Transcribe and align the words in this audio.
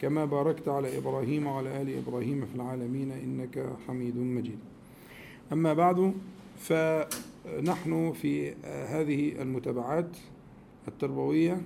كما 0.00 0.24
باركت 0.24 0.68
على 0.68 0.98
إبراهيم 0.98 1.46
وعلى 1.46 1.82
آل 1.82 1.98
إبراهيم 1.98 2.46
في 2.46 2.54
العالمين 2.54 3.12
إنك 3.12 3.66
حميد 3.88 4.16
مجيد. 4.16 4.58
أما 5.52 5.74
بعد 5.74 6.14
فنحن 6.58 8.12
في 8.12 8.54
هذه 8.64 9.42
المتابعات 9.42 10.16
التربوية 10.88 11.60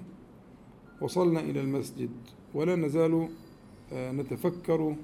وصلنا 1.01 1.41
إلى 1.41 1.61
المسجد 1.61 2.11
ولا 2.55 2.77
نزال 2.77 3.29
نتفكر 3.93 4.95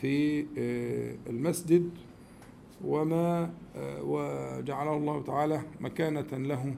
في 0.00 0.44
المسجد 1.26 1.90
وما 2.84 3.50
وجعله 4.02 4.96
الله 4.96 5.22
تعالى 5.22 5.62
مكانة 5.80 6.32
له 6.32 6.74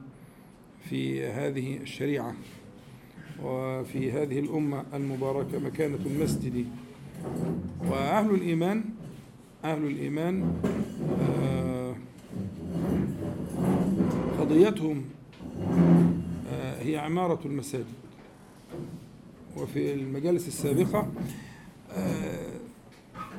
في 0.89 1.25
هذه 1.25 1.77
الشريعة. 1.77 2.35
وفي 3.43 4.11
هذه 4.11 4.39
الأمة 4.39 4.83
المباركة 4.93 5.59
مكانة 5.59 5.99
المسجد. 6.05 6.65
وأهل 7.91 8.29
الإيمان 8.29 8.83
أهل 9.63 9.83
الإيمان 9.83 10.53
قضيتهم 14.39 15.05
هي 16.79 16.97
عمارة 16.97 17.39
المساجد. 17.45 17.85
وفي 19.57 19.93
المجالس 19.93 20.47
السابقة 20.47 21.07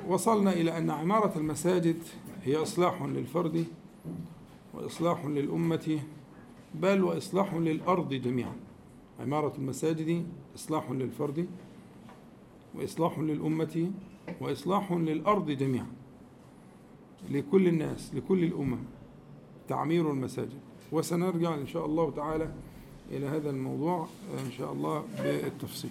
وصلنا 0.08 0.52
إلى 0.52 0.78
أن 0.78 0.90
عمارة 0.90 1.38
المساجد 1.38 1.96
هي 2.44 2.56
إصلاح 2.56 3.02
للفرد 3.02 3.64
وإصلاح 4.74 5.24
للأمة 5.26 5.98
بل 6.74 7.02
وإصلاح 7.02 7.54
للأرض 7.54 8.14
جميعا. 8.14 8.52
عمارة 9.20 9.52
المساجد 9.58 10.26
إصلاح 10.56 10.90
للفرد 10.90 11.46
وإصلاح 12.74 13.18
للأمة 13.18 13.90
وإصلاح 14.40 14.92
للأرض 14.92 15.50
جميعا. 15.50 15.86
لكل 17.30 17.68
الناس 17.68 18.14
لكل 18.14 18.44
الأمم 18.44 18.78
تعمير 19.68 20.10
المساجد. 20.12 20.58
وسنرجع 20.92 21.54
إن 21.54 21.66
شاء 21.66 21.86
الله 21.86 22.10
تعالى 22.10 22.52
إلى 23.10 23.26
هذا 23.26 23.50
الموضوع 23.50 24.08
إن 24.46 24.52
شاء 24.52 24.72
الله 24.72 25.04
بالتفصيل. 25.18 25.90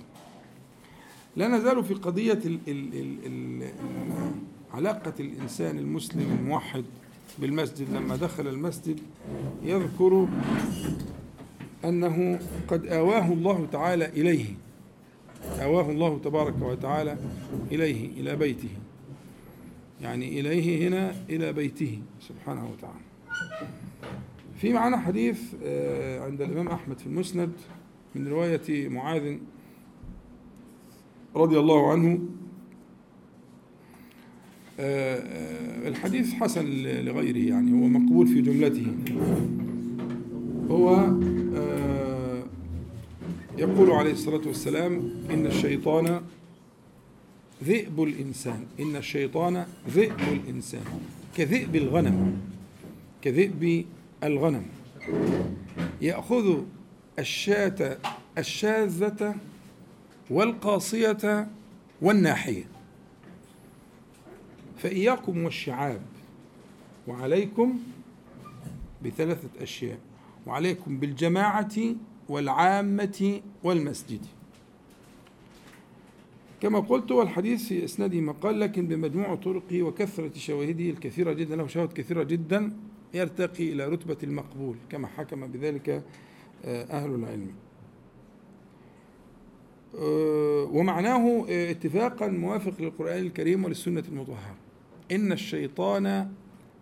لا 1.35 1.47
نزال 1.47 1.83
في 1.83 1.93
قضية 1.93 2.33
ال 2.33 2.59
ال 2.67 2.93
ال 2.93 3.25
ال 3.63 3.71
علاقة 4.73 5.13
الإنسان 5.19 5.79
المسلم 5.79 6.37
الموحد 6.39 6.83
بالمسجد. 7.39 7.89
لما 7.93 8.15
دخل 8.15 8.47
المسجد 8.47 8.99
يذكر 9.63 10.27
أنه 11.87 12.39
قد 12.67 12.87
آواه 12.87 13.33
الله 13.33 13.67
تعالى 13.71 14.05
إليه. 14.05 14.45
آواه 15.59 15.91
الله 15.91 16.19
تبارك 16.19 16.61
وتعالى 16.61 17.17
إليه 17.71 18.21
إلى 18.21 18.35
بيته. 18.35 18.69
يعني 20.01 20.39
إليه 20.39 20.87
هنا 20.87 21.15
إلى 21.29 21.53
بيته 21.53 21.99
سبحانه 22.19 22.69
وتعالى. 22.71 23.07
في 24.61 24.73
معنا 24.73 24.97
حديث 24.97 25.53
عند 26.21 26.41
الإمام 26.41 26.67
أحمد 26.67 26.99
في 26.99 27.07
المسند 27.07 27.51
من 28.15 28.27
رواية 28.27 28.89
معاذ 28.89 29.37
رضي 31.35 31.59
الله 31.59 31.91
عنه. 31.91 32.19
الحديث 35.87 36.33
حسن 36.33 36.65
لغيره 36.83 37.49
يعني 37.49 37.71
هو 37.71 37.87
مقبول 37.87 38.27
في 38.27 38.41
جملته. 38.41 38.87
هو 40.69 41.13
يقول 43.57 43.91
عليه 43.91 44.11
الصلاة 44.11 44.47
والسلام 44.47 45.11
إن 45.29 45.45
الشيطان 45.45 46.21
ذئب 47.63 48.03
الإنسان. 48.03 48.65
إن 48.79 48.95
الشيطان 48.95 49.65
ذئب 49.89 50.19
الإنسان. 50.19 50.83
كذئب 51.37 51.75
الغنم. 51.75 52.41
كذئب 53.21 53.85
الغنم. 54.23 54.65
يأخذ 56.01 56.61
الشاة 57.19 57.97
الشاذة 58.37 59.35
والقاصية 60.29 61.47
والناحية. 62.01 62.63
فإياكم 64.77 65.43
والشعاب 65.43 66.01
وعليكم 67.07 67.79
بثلاثة 69.05 69.49
أشياء. 69.61 69.99
وعليكم 70.47 70.97
بالجماعة 70.99 71.75
والعامة 72.29 73.41
والمسجد. 73.63 74.25
كما 76.61 76.79
قلت 76.79 77.11
والحديث 77.11 77.67
في 77.67 77.85
إسناده 77.85 78.21
مقال 78.21 78.59
لكن 78.59 78.87
بمجموع 78.87 79.35
طرقه 79.35 79.83
وكثرة 79.83 80.31
شواهده 80.37 80.89
الكثيرة 80.89 81.33
جدا 81.33 81.55
له 81.55 81.67
شواهد 81.67 81.93
كثيرة 81.93 82.23
جدا 82.23 82.73
يرتقي 83.13 83.71
إلى 83.73 83.87
رتبة 83.87 84.17
المقبول 84.23 84.75
كما 84.89 85.07
حكم 85.07 85.47
بذلك 85.47 86.03
أهل 86.65 87.15
العلم. 87.15 87.51
ومعناه 90.73 91.45
اتفاقا 91.49 92.27
موافق 92.27 92.81
للقرآن 92.81 93.17
الكريم 93.17 93.65
وللسنة 93.65 94.03
المطهرة. 94.09 94.55
إن 95.11 95.31
الشيطان 95.31 96.31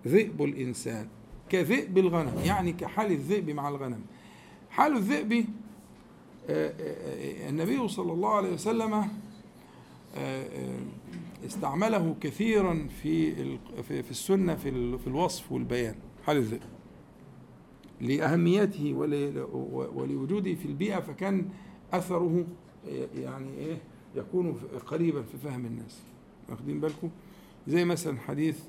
ذئب 0.07 0.43
الإنسان 0.43 1.07
كذئب 1.49 1.97
الغنم 1.97 2.33
يعني 2.45 2.73
كحال 2.73 3.11
الذئب 3.11 3.49
مع 3.49 3.69
الغنم. 3.69 4.01
حال 4.75 4.95
الذئب 4.97 5.45
النبي 7.49 7.87
صلى 7.87 8.11
الله 8.13 8.29
عليه 8.29 8.53
وسلم 8.53 9.07
استعمله 11.45 12.15
كثيرا 12.21 12.87
في 13.01 13.35
في 13.83 14.11
السنة 14.11 14.55
في 14.55 15.07
الوصف 15.07 15.51
والبيان 15.51 15.95
حال 16.25 16.37
الذئب. 16.37 16.61
لأهميته 18.01 18.93
ولوجوده 19.95 20.53
في 20.53 20.65
البيئة 20.65 20.99
فكان 20.99 21.49
أثره 21.93 22.45
يعني 23.15 23.49
إيه 23.57 23.81
يكون 24.15 24.53
قريبا 24.87 25.21
في 25.21 25.37
فهم 25.37 25.65
الناس. 25.65 26.01
واخدين 26.49 26.79
بالكم؟ 26.79 27.09
زي 27.67 27.85
مثلا 27.85 28.19
حديث 28.19 28.59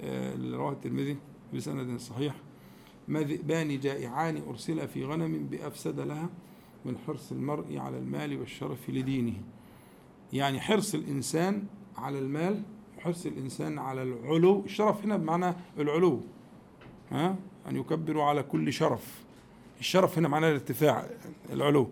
اللي 0.00 0.56
رواه 0.56 0.72
الترمذي 0.72 1.16
بسند 1.54 2.00
صحيح. 2.00 2.34
ما 3.08 3.20
ذئبان 3.20 3.80
جائعان 3.80 4.42
ارسلا 4.48 4.86
في 4.86 5.04
غنم 5.04 5.46
بأفسد 5.50 6.00
لها 6.00 6.28
من 6.84 6.98
حرص 7.06 7.32
المرء 7.32 7.78
على 7.78 7.98
المال 7.98 8.40
والشرف 8.40 8.90
لدينه. 8.90 9.34
يعني 10.32 10.60
حرص 10.60 10.94
الإنسان 10.94 11.64
على 11.96 12.18
المال 12.18 12.62
وحرص 12.98 13.26
الإنسان 13.26 13.78
على 13.78 14.02
العلو. 14.02 14.64
الشرف 14.64 15.04
هنا 15.04 15.16
بمعنى 15.16 15.54
العلو 15.78 16.20
ها؟ 17.10 17.36
أن 17.68 17.76
يكبروا 17.76 18.24
على 18.24 18.42
كل 18.42 18.72
شرف. 18.72 19.22
الشرف 19.80 20.18
هنا 20.18 20.28
معناه 20.28 20.48
الارتفاع 20.48 21.06
العلو. 21.52 21.88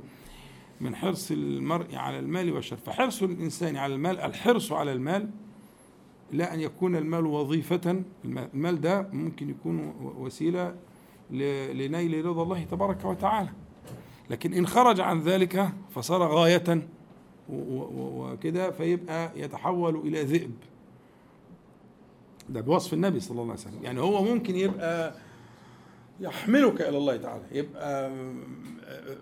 من 0.81 0.97
حرص 0.97 1.31
المرء 1.31 1.97
على 1.97 2.19
المال 2.19 2.53
والشرف. 2.53 2.85
فحرص 2.85 3.23
الإنسان 3.23 3.77
على 3.77 3.95
المال 3.95 4.21
الحرص 4.21 4.73
على 4.73 4.93
المال 4.93 5.31
لا 6.33 6.55
أن 6.55 6.61
يكون 6.61 6.97
المال 6.97 7.27
وظيفة. 7.27 8.03
المال 8.25 8.81
ده 8.81 9.09
ممكن 9.13 9.51
يكون 9.51 9.95
وسيلة 10.19 10.75
لنيل 11.31 12.25
رضا 12.27 12.43
الله 12.43 12.65
تبارك 12.65 13.05
وتعالى. 13.05 13.49
لكن 14.31 14.55
إن 14.55 14.67
خرج 14.67 15.01
عن 15.01 15.21
ذلك 15.21 15.69
فصار 15.95 16.23
غاية 16.23 16.89
وكده 17.49 18.71
فيبقى 18.71 19.31
يتحول 19.37 19.97
إلى 19.97 20.23
ذئب. 20.23 20.55
ده 22.49 22.61
بوصف 22.61 22.93
النبي 22.95 23.21
صلى 23.21 23.43
الله 23.43 23.53
عليه 23.53 23.63
وسلم. 23.63 23.83
يعني 23.83 24.01
هو 24.01 24.25
ممكن 24.25 24.57
يبقى 24.57 25.15
يحملك 26.21 26.81
إلى 26.81 26.99
الله 26.99 27.17
تعالى 27.17 27.43
يبقى 27.53 28.13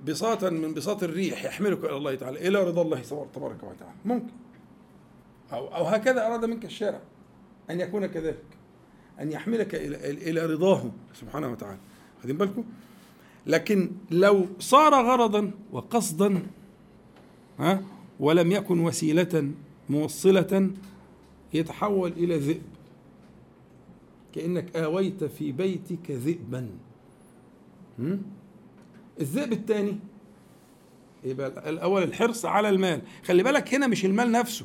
بساطا 0.07 0.51
من 0.51 0.75
بساط 0.75 1.03
الريح 1.03 1.45
يحملك 1.45 1.85
إلى 1.85 1.97
الله 1.97 2.15
تعالى 2.15 2.49
إلى 2.49 2.65
رضا 2.65 2.83
الله 2.83 3.01
تبارك 3.35 3.63
وتعالى. 3.63 3.95
ممكن. 4.05 4.33
أو 5.53 5.67
أو 5.67 5.85
هكذا 5.85 6.27
أراد 6.27 6.45
منك 6.45 6.65
الشارع 6.65 7.01
أن 7.71 7.81
يكون 7.81 8.07
كذلك 8.07 8.45
أن 9.21 9.33
يحملك 9.33 9.75
إلى 9.75 10.31
إلى 10.31 10.47
رضاه 10.47 10.91
سبحانه 11.15 11.53
وتعالى. 11.53 11.79
واخدين 12.19 12.37
بالكم؟ 12.37 12.65
لكن 13.47 13.91
لو 14.11 14.47
صار 14.59 14.95
غرضا 14.95 15.51
وقصدا 15.73 16.43
ها 17.59 17.83
ولم 18.21 18.53
يكن 18.53 18.81
وسيلة 18.81 19.51
موصلة 19.91 20.71
يتحول 21.55 22.13
إلى 22.13 22.39
ذئب. 22.39 22.63
كأنك 24.35 24.77
آويت 24.77 25.25
في 25.25 25.53
بيتك 25.53 26.11
ذئبا. 26.11 26.69
الذئب 29.21 29.53
الثاني 29.53 29.99
يبقى 31.25 31.71
الأول 31.71 32.03
الحرص 32.03 32.45
على 32.45 32.69
المال. 32.69 33.03
خلي 33.25 33.43
بالك 33.43 33.75
هنا 33.75 33.87
مش 33.87 34.05
المال 34.05 34.33
نفسه. 34.33 34.65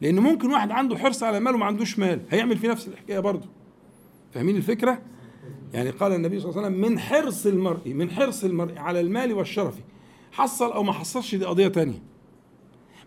لأن 0.00 0.18
ممكن 0.18 0.50
واحد 0.50 0.70
عنده 0.70 0.98
حرص 0.98 1.22
على 1.22 1.38
المال 1.38 1.54
وما 1.54 1.66
عندوش 1.66 1.98
مال 1.98 2.20
هيعمل 2.30 2.56
في 2.58 2.68
نفس 2.68 2.88
الحكاية 2.88 3.18
برضه. 3.18 3.48
فاهمين 4.34 4.56
الفكرة؟ 4.56 5.02
يعني 5.74 5.90
قال 5.90 6.12
النبي 6.12 6.40
صلى 6.40 6.50
الله 6.50 6.62
عليه 6.62 6.76
وسلم 6.76 6.90
من 6.90 6.98
حرص 6.98 7.46
المرء 7.46 7.92
من 7.92 8.10
حرص 8.10 8.44
المرء 8.44 8.78
على 8.78 9.00
المال 9.00 9.32
والشرف 9.32 9.74
حصل 10.32 10.72
أو 10.72 10.82
ما 10.82 10.92
حصلش 10.92 11.34
دي 11.34 11.44
قضية 11.44 11.68
تانية. 11.68 12.02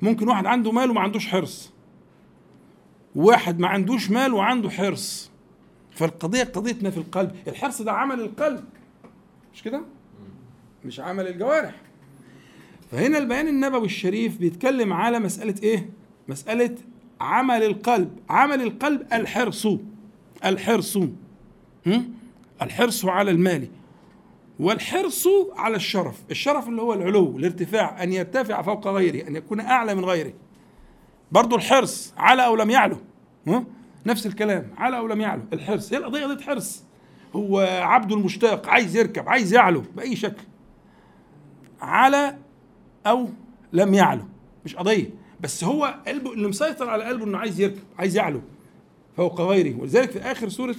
ممكن 0.01 0.27
واحد 0.27 0.45
عنده 0.45 0.71
مال 0.71 0.89
وما 0.89 1.01
عندوش 1.01 1.27
حرص. 1.27 1.71
واحد 3.15 3.59
ما 3.59 3.67
عندوش 3.67 4.11
مال 4.11 4.33
وعنده 4.33 4.69
حرص. 4.69 5.31
فالقضية 5.91 6.43
قضية 6.43 6.75
ما 6.81 6.89
في 6.89 6.97
القلب. 6.97 7.31
الحرص 7.47 7.81
ده 7.81 7.91
عمل 7.91 8.19
القلب. 8.21 8.63
مش 9.53 9.63
كده؟ 9.63 9.81
مش 10.85 10.99
عمل 10.99 11.27
الجوارح. 11.27 11.75
فهنا 12.91 13.17
البيان 13.17 13.47
النبوي 13.47 13.85
الشريف 13.85 14.37
بيتكلم 14.37 14.93
على 14.93 15.19
مسألة 15.19 15.55
إيه؟ 15.63 15.89
مسألة 16.27 16.75
عمل 17.21 17.63
القلب. 17.63 18.19
عمل 18.29 18.61
القلب 18.61 19.07
الحرص. 19.13 19.67
الحرص. 20.45 20.97
الحرص 22.63 23.05
على 23.05 23.31
المال 23.31 23.67
والحرص 24.59 25.27
على 25.55 25.75
الشرف. 25.75 26.21
الشرف 26.31 26.67
اللي 26.67 26.81
هو 26.81 26.93
العلو 26.93 27.37
الارتفاع 27.37 28.03
أن 28.03 28.13
يرتفع 28.13 28.61
فوق 28.61 28.87
غيره 28.87 29.27
أن 29.27 29.35
يكون 29.35 29.59
أعلى 29.59 29.95
من 29.95 30.05
غيره. 30.05 30.33
برضو 31.31 31.55
الحرص 31.55 32.13
على 32.17 32.45
أو 32.45 32.55
لم 32.55 32.69
يعلو 32.69 32.97
نفس 34.05 34.25
الكلام 34.25 34.69
على 34.77 34.97
أو 34.97 35.07
لم 35.07 35.21
يعلو. 35.21 35.41
الحرص 35.53 35.93
هي 35.93 35.97
القضية 35.97 36.25
قضية 36.25 36.43
حرص. 36.43 36.83
هو 37.35 37.59
عبد 37.81 38.11
المشتاق 38.11 38.67
عايز 38.67 38.95
يركب 38.95 39.29
عايز 39.29 39.53
يعلو 39.53 39.83
بأي 39.95 40.15
شكل. 40.15 40.43
على 41.81 42.37
أو 43.07 43.29
لم 43.73 43.93
يعلو 43.93 44.23
مش 44.65 44.75
قضية. 44.75 45.09
بس 45.39 45.63
هو 45.63 45.95
قلبه 46.07 46.33
اللي 46.33 46.47
مسيطر 46.47 46.89
على 46.89 47.03
قلبه 47.03 47.25
إنه 47.25 47.37
عايز 47.37 47.61
يركب 47.61 47.83
عايز 47.99 48.17
يعلو 48.17 48.41
فوق 49.17 49.41
غيره. 49.41 49.79
ولذلك 49.79 50.11
في 50.11 50.19
آخر 50.19 50.49
سورة 50.49 50.75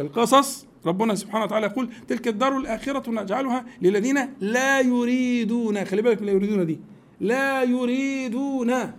القصص. 0.00 0.66
ربنا 0.86 1.14
سبحانه 1.14 1.44
وتعالى 1.44 1.66
يقول 1.66 1.90
تلك 2.08 2.28
الدار 2.28 2.56
الآخرة 2.56 3.10
نجعلها 3.10 3.64
للذين 3.82 4.34
لا 4.40 4.80
يريدون 4.80 5.84
خلي 5.84 6.02
بالك 6.02 6.22
لا 6.22 6.32
يريدون 6.32 6.66
دي 6.66 6.80
لا 7.20 7.62
يريدون 7.62 8.92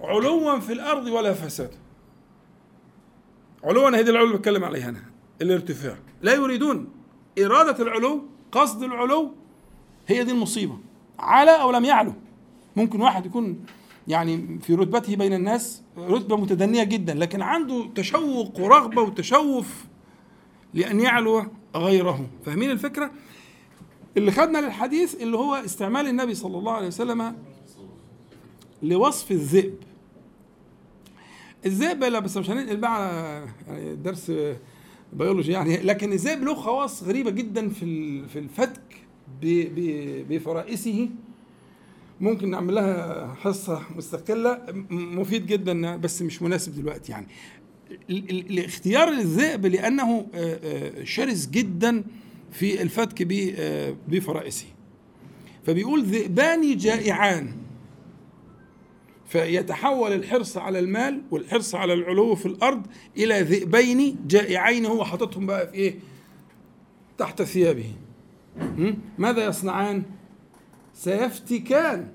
علوا 0.00 0.58
في 0.58 0.72
الأرض 0.72 1.06
ولا 1.06 1.32
فساد. 1.32 1.70
علوا 3.64 3.88
هذه 3.88 4.10
العلو 4.10 4.26
اللي 4.26 4.38
بتكلم 4.38 4.64
عليها 4.64 4.88
أنا 4.88 5.02
الارتفاع. 5.42 5.96
لا 6.22 6.34
يريدون. 6.34 6.88
إرادة 7.38 7.82
العلو 7.82 8.22
قصد 8.52 8.82
العلو 8.82 9.34
هي 10.06 10.24
دي 10.24 10.32
المصيبة. 10.32 10.78
على 11.18 11.50
أو 11.50 11.70
لم 11.70 11.84
يعلو. 11.84 12.12
ممكن 12.76 13.00
واحد 13.00 13.26
يكون 13.26 13.66
يعني 14.08 14.58
في 14.62 14.74
رتبته 14.74 15.16
بين 15.16 15.32
الناس 15.32 15.82
رتبة 15.98 16.36
متدنية 16.36 16.84
جدا 16.84 17.14
لكن 17.14 17.42
عنده 17.42 17.86
تشوق 17.94 18.60
ورغبة 18.60 19.02
وتشوف 19.02 19.84
لأن 20.74 21.00
يعلو 21.00 21.46
غيره. 21.76 22.26
فاهمين 22.44 22.70
الفكرة؟ 22.70 23.10
اللي 24.16 24.32
خدنا 24.32 24.58
للحديث 24.58 25.22
اللي 25.22 25.36
هو 25.36 25.54
استعمال 25.54 26.06
النبي 26.06 26.34
صلى 26.34 26.58
الله 26.58 26.72
عليه 26.72 26.86
وسلم 26.86 27.36
لوصف 28.82 29.30
الذئب. 29.30 29.74
الذئب 31.66 32.04
لا 32.04 32.18
بس 32.18 32.36
مش 32.36 32.50
هننقل 32.50 32.76
بقى 32.76 33.42
يعني 33.68 33.94
درس 33.96 34.32
بيولوجي 35.12 35.52
يعني 35.52 35.76
لكن 35.76 36.12
الذئب 36.12 36.44
له 36.44 36.54
خواص 36.54 37.02
غريبة 37.02 37.30
جدا 37.30 37.68
في 37.68 38.22
في 38.28 38.38
الفتك 38.38 38.82
بفرائسه 40.28 41.08
ممكن 42.20 42.50
نعمل 42.50 42.74
لها 42.74 43.34
حصة 43.34 43.82
مستقلة 43.96 44.58
مفيد 44.90 45.46
جدا 45.46 45.96
بس 45.96 46.22
مش 46.22 46.42
مناسب 46.42 46.74
دلوقتي 46.74 47.12
يعني. 47.12 47.26
الاختيار 48.10 49.08
الذئب 49.08 49.66
لأنه 49.66 50.26
آه، 50.34 50.58
آه، 50.64 51.04
شرس 51.04 51.46
جدا 51.46 52.04
في 52.52 52.82
الفتك 52.82 53.32
آه، 53.58 53.96
بفرائسه 54.08 54.66
فبيقول 55.66 56.04
ذئبان 56.04 56.76
جائعان. 56.76 57.52
فيتحول 59.26 60.12
الحرص 60.12 60.56
على 60.56 60.78
المال 60.78 61.22
والحرص 61.30 61.74
على 61.74 61.92
العلو 61.92 62.34
في 62.34 62.46
الأرض 62.46 62.86
إلى 63.16 63.40
ذئبين 63.40 64.16
جائعين 64.26 64.86
هو 64.86 65.04
حاططهم 65.04 65.46
بقى 65.46 65.68
في 65.68 65.74
إيه؟ 65.74 65.98
تحت 67.18 67.42
ثيابه. 67.42 67.92
ماذا 69.18 69.46
يصنعان؟ 69.46 70.02
سيفتكان. 70.96 72.08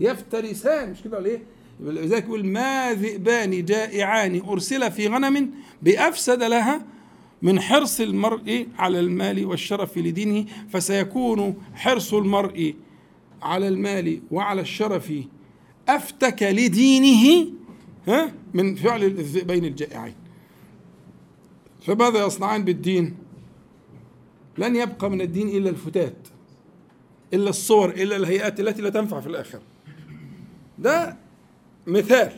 يفترسان. 0.00 0.90
مش 0.90 1.02
كده 1.02 1.18
ولا 1.18 1.26
إيه؟ 1.26 1.42
لذلك 1.80 2.24
يقول 2.24 2.46
ما 2.46 2.94
ذئبان 2.94 3.64
جائعان 3.64 4.40
أرسل 4.48 4.90
في 4.92 5.08
غنم 5.08 5.50
بأفسد 5.82 6.42
لها 6.42 6.84
من 7.42 7.60
حرص 7.60 8.00
المرء 8.00 8.66
على 8.78 9.00
المال 9.00 9.46
والشرف 9.46 9.98
لدينه 9.98 10.46
فسيكون 10.70 11.62
حرص 11.74 12.14
المرء 12.14 12.74
على 13.42 13.68
المال 13.68 14.20
وعلى 14.30 14.60
الشرف 14.60 15.12
أفتك 15.88 16.42
لدينه 16.42 17.46
ها 18.08 18.32
من 18.54 18.74
فعل 18.74 19.02
الذئبين 19.04 19.64
الجائعين. 19.64 20.14
فماذا 21.86 22.26
يصنعان 22.26 22.64
بالدين؟ 22.64 23.16
لن 24.58 24.76
يبقى 24.76 25.10
من 25.10 25.20
الدين 25.20 25.48
إلا 25.48 25.70
الفتات. 25.70 26.16
إلا 27.34 27.50
الصور 27.50 27.90
إلا 27.90 28.16
الهيئات 28.16 28.60
التي 28.60 28.82
لا 28.82 28.90
تنفع 28.90 29.20
في 29.20 29.26
الآخرة 29.26 29.60
ده 30.78 31.16
مثال. 31.86 32.32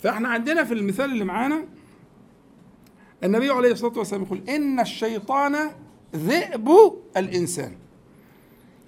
فإحنا 0.00 0.28
عندنا 0.28 0.64
في 0.64 0.74
المثال 0.74 1.12
اللي 1.12 1.24
معانا 1.24 1.64
النبي 3.24 3.50
عليه 3.50 3.72
الصلاة 3.72 3.98
والسلام 3.98 4.22
يقول 4.22 4.40
إن 4.48 4.80
الشيطان 4.80 5.56
ذئب 6.16 6.70
الإنسان 7.16 7.72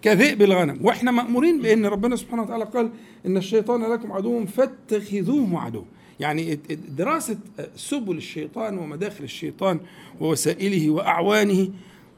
كذئب 0.03 0.43
الغنم. 0.43 0.79
وإحنا 0.87 1.11
مأمورين 1.11 1.63
بإن 1.63 1.87
ربنا 1.87 2.17
سبحانه 2.17 2.43
وتعالى 2.43 2.65
قال 2.65 2.91
إن 3.27 3.37
الشيطان 3.37 3.93
لكم 3.93 4.13
عدو 4.13 4.47
فاتخذوه 4.47 5.61
عدو 5.61 5.85
يعني 6.21 6.55
دراسة 6.89 7.39
سبل 7.77 8.17
الشيطان 8.17 8.79
ومداخل 8.79 9.25
الشيطان 9.25 9.81
ووسائله 10.21 10.91
وأعوانه 10.91 11.69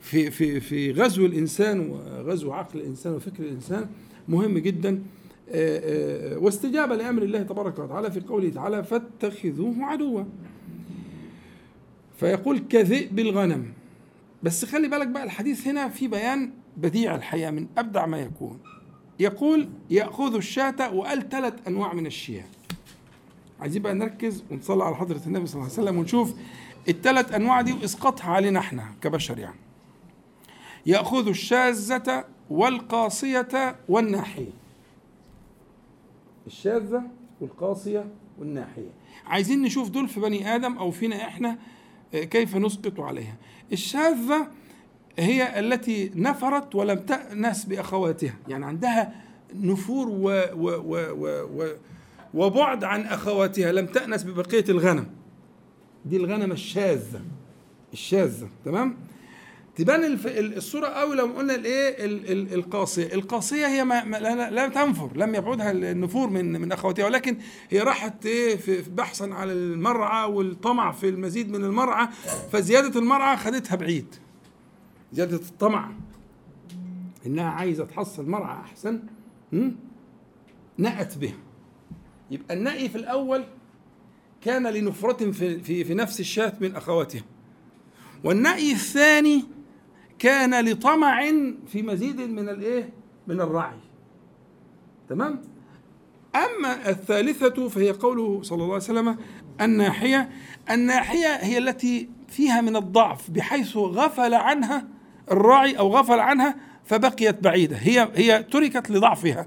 في 0.05 0.31
في 0.31 0.61
في 0.61 0.93
غزو 0.93 1.27
الإنسان 1.27 1.81
وغزو 1.91 2.53
عقل 2.53 2.81
الإنسان 2.81 3.13
وفكر 3.13 3.43
الإنسان 3.43 3.87
مهم 4.29 4.59
جدا. 4.59 5.03
آه، 5.51 6.35
آه، 6.35 6.39
واستجابة 6.39 6.97
لأمر 6.97 7.23
الله 7.23 7.43
تبارك 7.43 7.79
وتعالى 7.79 8.11
في 8.11 8.21
قوله 8.21 8.51
تعالى 8.51 8.85
فاتخذوه 8.85 9.75
عدوا. 9.85 10.25
فيقول 12.17 12.59
كذئب 12.59 13.19
الغنم 13.19 13.73
بس 14.43 14.65
خلي 14.65 14.89
بالك 14.89 15.07
بقى 15.07 15.25
الحديث 15.25 15.67
هنا 15.67 15.89
في 15.89 16.09
بيان 16.09 16.51
بديع 16.77 17.15
الحياة 17.15 17.51
من 17.51 17.67
أبدع 17.79 18.07
ما 18.07 18.19
يكون. 18.21 18.59
يقول 19.21 19.69
يأخذ 19.91 20.35
الشاة 20.35 20.95
وقال 20.95 21.29
ثلاث 21.29 21.55
أنواع 21.69 21.95
من 21.95 22.07
الشياه 22.07 22.45
عايزين 23.61 23.83
بقى 23.83 23.95
نركز 23.95 24.45
ونصلي 24.51 24.85
على 24.85 24.97
حضرة 24.97 25.21
النبي 25.27 25.47
صلى 25.47 25.55
الله 25.63 25.73
عليه 25.73 25.83
وسلم 25.83 25.99
ونشوف 25.99 26.35
الثلاث 26.89 27.33
أنواع 27.35 27.61
دي 27.61 27.73
وإسقاطها 27.73 28.31
علينا 28.31 28.59
إحنا 28.59 28.85
كبشر 29.03 29.39
يعني. 29.39 29.64
يأخذ 30.87 31.29
الشاذة 31.29 32.25
والقاصية 32.51 33.77
والناحية. 33.89 34.51
الشاذة 36.47 37.03
والقاسية 37.41 38.07
والناحية. 38.39 38.91
عايزين 39.27 39.63
نشوف 39.63 39.91
دول 39.91 40.09
في 40.09 40.21
بني 40.21 40.55
آدم 40.55 40.79
أو 40.79 40.91
فينا 40.91 41.17
إحنا 41.17 41.59
آه، 42.15 42.25
كيف 42.25 42.57
نسقط 42.57 43.01
عليها. 43.01 43.37
الشاذة 43.73 44.49
هي 45.19 45.59
التي 45.59 46.11
نفرت 46.15 46.75
ولم 46.75 46.99
تأنس 46.99 47.65
بأخواتها. 47.65 48.35
يعني 48.49 48.65
عندها 48.65 49.25
نفور 49.55 50.09
و 50.09 50.29
و 50.55 50.71
و 50.85 50.97
و 51.17 51.49
و 51.63 51.77
وبعد 52.35 52.85
عن 52.85 53.01
أخواتها. 53.03 53.73
لم 53.73 53.87
تأنس 53.87 54.25
ببقية 54.25 54.65
الغنم. 54.69 55.07
دي 56.05 56.17
الغنم 56.17 56.53
الشاذة. 56.53 57.21
الشاذة. 57.93 58.49
تمام؟ 58.65 58.97
تبان 59.77 60.19
الصورة 60.27 60.87
قوي 60.87 61.17
لو 61.17 61.27
قلنا 61.27 61.55
الإيه؟ 61.55 61.97
القاسية. 62.55 63.15
القاسية 63.15 63.67
هي 63.67 63.85
ما 63.85 64.05
لا 64.51 64.69
تنفر 64.69 65.11
لم 65.17 65.35
يبعدها 65.35 65.71
النفور 65.71 66.31
من 66.31 66.61
من 66.61 66.73
أخواتها 66.73 67.05
ولكن 67.05 67.37
هي 67.71 67.81
راحت 67.81 68.27
إيه؟ 68.27 68.59
بحثا 68.89 69.25
على 69.25 69.53
المرعى 69.53 70.31
والطمع 70.31 70.93
في 70.93 71.09
المزيد 71.09 71.51
من 71.51 71.65
المرعى 71.65 72.09
فزيادة 72.53 73.01
المرعى 73.01 73.37
خدتها 73.37 73.77
بعيد. 73.77 74.15
زيادة 75.13 75.37
الطمع. 75.37 75.93
إنها 77.27 77.51
عايزة 77.51 77.85
تحصل 77.85 78.29
مرعى 78.31 78.61
أحسن 78.61 79.01
نأت 80.79 81.19
به 81.19 81.35
يبقى 82.31 82.55
النأي 82.55 82.89
في 82.89 82.97
الأول 82.97 83.45
كان 84.45 84.67
لنفرة 84.67 85.31
في, 85.31 85.61
في, 85.61 85.85
في 85.85 85.95
نفس 85.95 86.21
الشاة 86.21 86.53
من 86.61 86.77
أخواتها. 86.77 87.23
والنأي 88.25 88.73
الثاني 88.73 89.45
كان 90.25 90.65
لطمع 90.65 91.23
في 91.67 91.83
مزيد 91.83 92.21
من 92.21 92.49
الإيه؟ 92.49 92.89
من 93.27 93.41
الرعي. 93.41 93.77
تمام؟ 95.09 95.43
أما 96.35 96.89
الثالثة 96.89 97.69
فهي 97.69 97.91
قوله 97.91 98.43
صلى 98.43 98.57
الله 98.57 98.75
عليه 98.75 98.77
وسلم 98.77 99.17
الناحية. 99.61 100.31
الناحية 100.71 101.37
هي 101.37 101.59
التي 101.59 102.09
فيها 102.29 102.61
من 102.61 102.77
الضعف 102.77 103.31
بحيث 103.31 103.77
غفل 103.77 104.35
عنها 104.35 104.87
الراعي 105.31 105.79
أو 105.79 105.97
غفل 105.97 106.19
عنها 106.19 106.57
فبقيت 106.85 107.41
بعيدة. 107.41 107.77
هي 107.77 108.09
هي 108.15 108.43
تركت 108.43 108.91
لضعفها. 108.91 109.47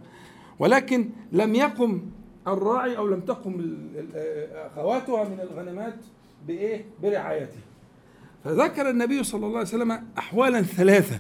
ولكن 0.60 1.10
لم 1.32 1.56
يقم 1.56 2.02
الراعي 2.48 2.98
أو 2.98 3.08
لم 3.08 3.20
تقم 3.20 3.78
اخواتها 4.54 5.24
من 5.24 5.40
الغنمات 5.40 6.00
بإيه؟ 6.48 6.86
برعايتها 7.04 7.62
فذكر 8.48 8.90
النبي 8.90 9.24
صلى 9.24 9.46
الله 9.46 9.58
عليه 9.58 9.68
وسلم 9.68 10.04
أحوالا 10.18 10.62
ثلاثة. 10.62 11.20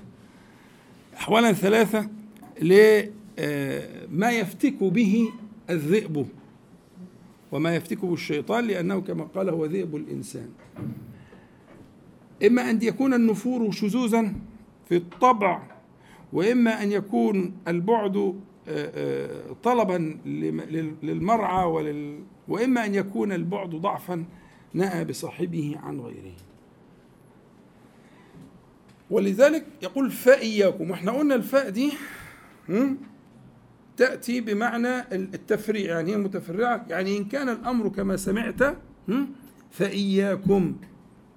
أحوالا 1.18 1.52
ثلاثة 1.54 2.10
لما 2.62 4.32
يفتك 4.32 4.84
به 4.84 5.30
الذئب 5.70 6.28
وما 7.52 7.76
يفتك 7.76 8.06
به 8.06 8.14
الشيطان 8.14 8.68
لأنه 8.68 9.02
كما 9.02 9.24
قال 9.24 9.50
هو 9.50 9.66
ذئب 9.66 9.96
الإنسان. 9.96 10.50
إما 12.46 12.70
أن 12.70 12.80
يكون 12.82 13.14
النفور 13.14 13.72
شذوذا 13.72 14.34
في 14.90 14.96
الطبع 14.96 15.62
وإما 16.34 16.84
أن 16.84 16.92
يكون 16.92 17.54
البعد 17.68 18.18
آه، 18.18 18.34
آه، 18.70 19.56
طلبا 19.64 20.18
للمرعى 21.04 21.66
ولل 21.66 22.20
وإما 22.48 22.86
أن 22.86 22.96
يكون 22.96 23.32
البعد 23.32 23.70
ضعفا 23.70 24.26
نأى 24.74 25.06
بصاحبه 25.06 25.76
عن 25.84 26.00
غيره. 26.00 26.47
ولذلك 29.10 29.66
يقول 29.84 30.12
فإياكم 30.12 30.92
وإحنا 30.92 31.12
قلنا 31.12 31.36
الفاء 31.36 31.70
دي 31.70 31.92
تأتي 33.98 34.42
بمعنى 34.42 35.00
التفريع 35.12 35.86
يعني 35.96 36.12
هي 36.12 36.18
متفرعة. 36.18 36.86
يعني 36.90 37.18
إن 37.18 37.26
كان 37.26 37.50
الأمر 37.50 37.90
كما 37.90 38.18
سمعت 38.18 38.78
فإياكم. 39.72 40.76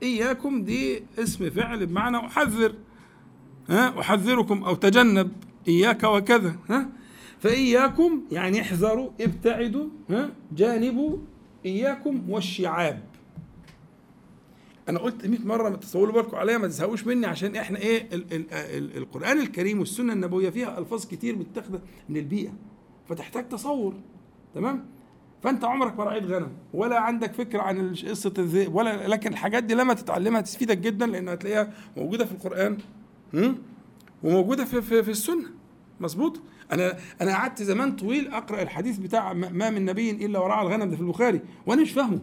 إياكم 0.02 0.64
دي 0.64 1.02
اسم 1.18 1.50
فعل 1.50 1.86
بمعنى 1.86 2.16
أحذر 2.16 2.74
ها 3.68 4.00
أحذركم 4.00 4.62
أو 4.64 4.74
تجنب 4.74 5.32
إياك 5.68 6.04
وكذا 6.04 6.56
ها. 6.70 6.88
فإياكم 7.38 8.22
يعني 8.32 8.60
احذروا 8.60 9.10
ابتعدوا 9.20 9.86
ها 10.10 10.30
جانبوا 10.56 11.18
إياكم 11.66 12.30
والشعاب. 12.30 13.02
أنا 14.88 14.98
قلت 14.98 15.26
100 15.26 15.38
مرة 15.44 15.68
ما 15.68 15.76
تصوروا 15.76 16.14
بالكم 16.14 16.36
عليا 16.36 16.58
ما 16.58 16.66
تزهقوش 16.68 17.06
مني 17.06 17.26
عشان 17.26 17.56
إحنا 17.56 17.78
إيه 17.78 18.08
ال 18.14 18.24
ال 18.32 18.44
ال 18.52 18.96
القرآن 18.96 19.38
الكريم 19.40 19.78
والسنة 19.78 20.12
النبوية 20.12 20.50
فيها 20.50 20.78
ألفاظ 20.78 21.06
كتير 21.06 21.36
متاخدة 21.36 21.80
من 22.08 22.16
البيئة 22.16 22.52
فتحتاج 23.08 23.48
تصور 23.48 23.94
تمام؟ 24.54 24.84
فأنت 25.42 25.64
عمرك 25.64 25.98
ما 25.98 26.04
رعيت 26.04 26.24
غنم 26.24 26.48
ولا 26.74 26.98
عندك 27.00 27.32
فكرة 27.32 27.60
عن 27.62 27.94
قصة 27.94 28.32
الذئب 28.38 28.74
ولا 28.74 29.08
لكن 29.08 29.32
الحاجات 29.32 29.64
دي 29.64 29.74
لما 29.74 29.94
تتعلمها 29.94 30.40
تفيدك 30.40 30.78
جدا 30.78 31.06
لأن 31.06 31.28
هتلاقيها 31.28 31.72
موجودة 31.96 32.24
في 32.24 32.32
القرآن 32.32 32.78
وموجودة 34.22 34.64
في 34.64 34.82
في, 34.82 35.02
في 35.02 35.10
السنة 35.10 35.44
مظبوط؟ 36.00 36.40
أنا 36.72 36.96
أنا 37.20 37.32
قعدت 37.34 37.62
زمان 37.62 37.96
طويل 37.96 38.28
أقرأ 38.28 38.62
الحديث 38.62 38.98
بتاع 38.98 39.32
ما 39.32 39.70
من 39.70 39.84
نبي 39.84 40.10
إلا 40.10 40.38
ورعى 40.38 40.66
الغنم 40.66 40.90
ده 40.90 40.96
في 40.96 41.02
البخاري 41.02 41.40
وأنا 41.66 41.82
مش 41.82 41.90
فاهمه. 41.90 42.20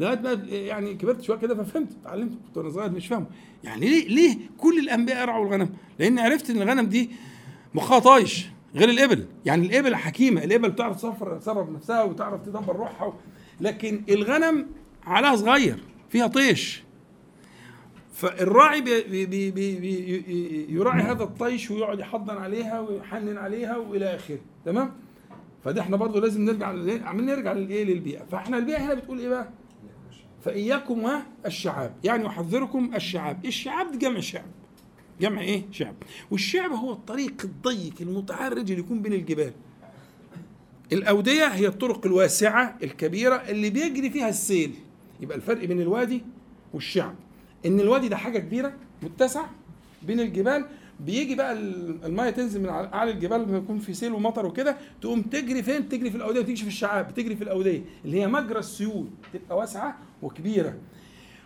لغاية 0.00 0.38
يعني 0.66 0.94
كبرت 0.94 1.22
شوية 1.22 1.38
كده 1.38 1.54
ففهمت 1.54 1.88
اتعلمت 2.00 2.32
كنت 2.46 2.56
وأنا 2.56 2.70
صغير 2.70 2.90
مش 2.90 3.06
فاهمه. 3.06 3.26
يعني 3.64 3.88
ليه 3.88 4.08
ليه 4.08 4.38
كل 4.58 4.78
الأنبياء 4.78 5.24
رعوا 5.24 5.46
الغنم؟ 5.46 5.70
لأن 5.98 6.18
عرفت 6.18 6.50
إن 6.50 6.62
الغنم 6.62 6.86
دي 6.86 7.10
مخها 7.74 7.98
طايش 7.98 8.46
غير 8.74 8.88
الإبل. 8.88 9.26
يعني 9.44 9.66
الإبل 9.66 9.96
حكيمة 9.96 10.44
الإبل 10.44 10.70
بتعرف 10.70 10.96
تصفر 10.96 11.38
تصرف 11.38 11.68
نفسها 11.70 12.02
وتعرف 12.02 12.42
تدبر 12.42 12.76
روحها 12.76 13.12
لكن 13.60 14.02
الغنم 14.08 14.66
عليها 15.04 15.36
صغير 15.36 15.76
فيها 16.08 16.26
طيش. 16.26 16.82
فالراعي 18.12 18.80
بي 18.80 19.02
بي 19.26 19.26
بي 19.26 19.50
بي 19.50 20.66
يراعي 20.68 21.02
هذا 21.02 21.22
الطيش 21.22 21.70
ويقعد 21.70 21.98
يحضن 22.00 22.36
عليها 22.36 22.80
ويحنن 22.80 23.36
عليها 23.38 23.76
وإلى 23.76 24.14
آخره. 24.14 24.38
تمام؟ 24.64 24.92
فده 25.64 25.80
إحنا 25.80 25.96
برضه 25.96 26.20
لازم 26.20 26.44
نرجع 26.44 26.66
عمالين 27.08 27.26
نرجع 27.26 27.52
للإيه؟ 27.52 27.84
للبيئة. 27.84 28.24
فإحنا 28.24 28.58
البيئة 28.58 28.78
هنا 28.78 28.94
بتقول 28.94 29.18
إيه 29.18 29.28
بقى؟ 29.28 29.48
فإياكم 30.44 31.20
والشعاب 31.44 31.94
يعني 32.04 32.24
يحذركم 32.24 32.94
الشعاب. 32.94 33.46
الشعاب 33.46 33.92
دي 33.92 33.98
جمع 33.98 34.20
شعب. 34.20 34.44
جمع 35.20 35.40
إيه؟ 35.40 35.62
شعب. 35.72 35.94
والشعب 36.30 36.72
هو 36.72 36.92
الطريق 36.92 37.34
الضيق 37.44 37.94
المتعرج 38.00 38.70
اللي 38.70 38.78
يكون 38.82 39.02
بين 39.02 39.12
الجبال. 39.12 39.52
الأودية 40.92 41.46
هي 41.46 41.66
الطرق 41.66 42.06
الواسعة 42.06 42.76
الكبيرة 42.82 43.34
اللي 43.34 43.70
بيجري 43.70 44.10
فيها 44.10 44.28
السيل. 44.28 44.74
يبقى 45.20 45.36
الفرق 45.36 45.64
بين 45.64 45.80
الوادي 45.80 46.22
والشعب. 46.74 47.14
إن 47.66 47.80
الوادي 47.80 48.08
ده 48.08 48.16
حاجة 48.16 48.38
كبيرة 48.38 48.72
متسع 49.02 49.46
بين 50.02 50.20
الجبال 50.20 50.66
بيجي 51.04 51.34
بقى 51.34 51.52
المايه 51.52 52.30
تنزل 52.30 52.60
من 52.60 52.68
أعلى 52.68 53.10
الجبال 53.10 53.42
لما 53.42 53.58
يكون 53.58 53.78
في 53.78 53.94
سيل 53.94 54.12
ومطر 54.12 54.46
وكده 54.46 54.76
تقوم 55.00 55.22
تجري 55.22 55.62
فين؟ 55.62 55.88
تجري 55.88 56.10
في 56.10 56.16
الأودية 56.16 56.42
تجيش 56.42 56.62
في 56.62 56.68
الشعاب 56.68 57.08
بتجري 57.08 57.36
في 57.36 57.44
الأودية 57.44 57.82
اللي 58.04 58.20
هي 58.20 58.26
مجرى 58.26 58.58
السيول 58.58 59.06
تبقى 59.32 59.56
واسعة 59.56 59.98
وكبيرة. 60.22 60.74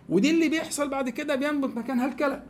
ودي 0.08 0.30
اللي 0.30 0.49
بيحصل 0.49 0.88
بعد 0.88 1.08
كده 1.08 1.34
بينبت 1.34 1.76
مكان 1.76 1.99
الكلأ 1.99 2.43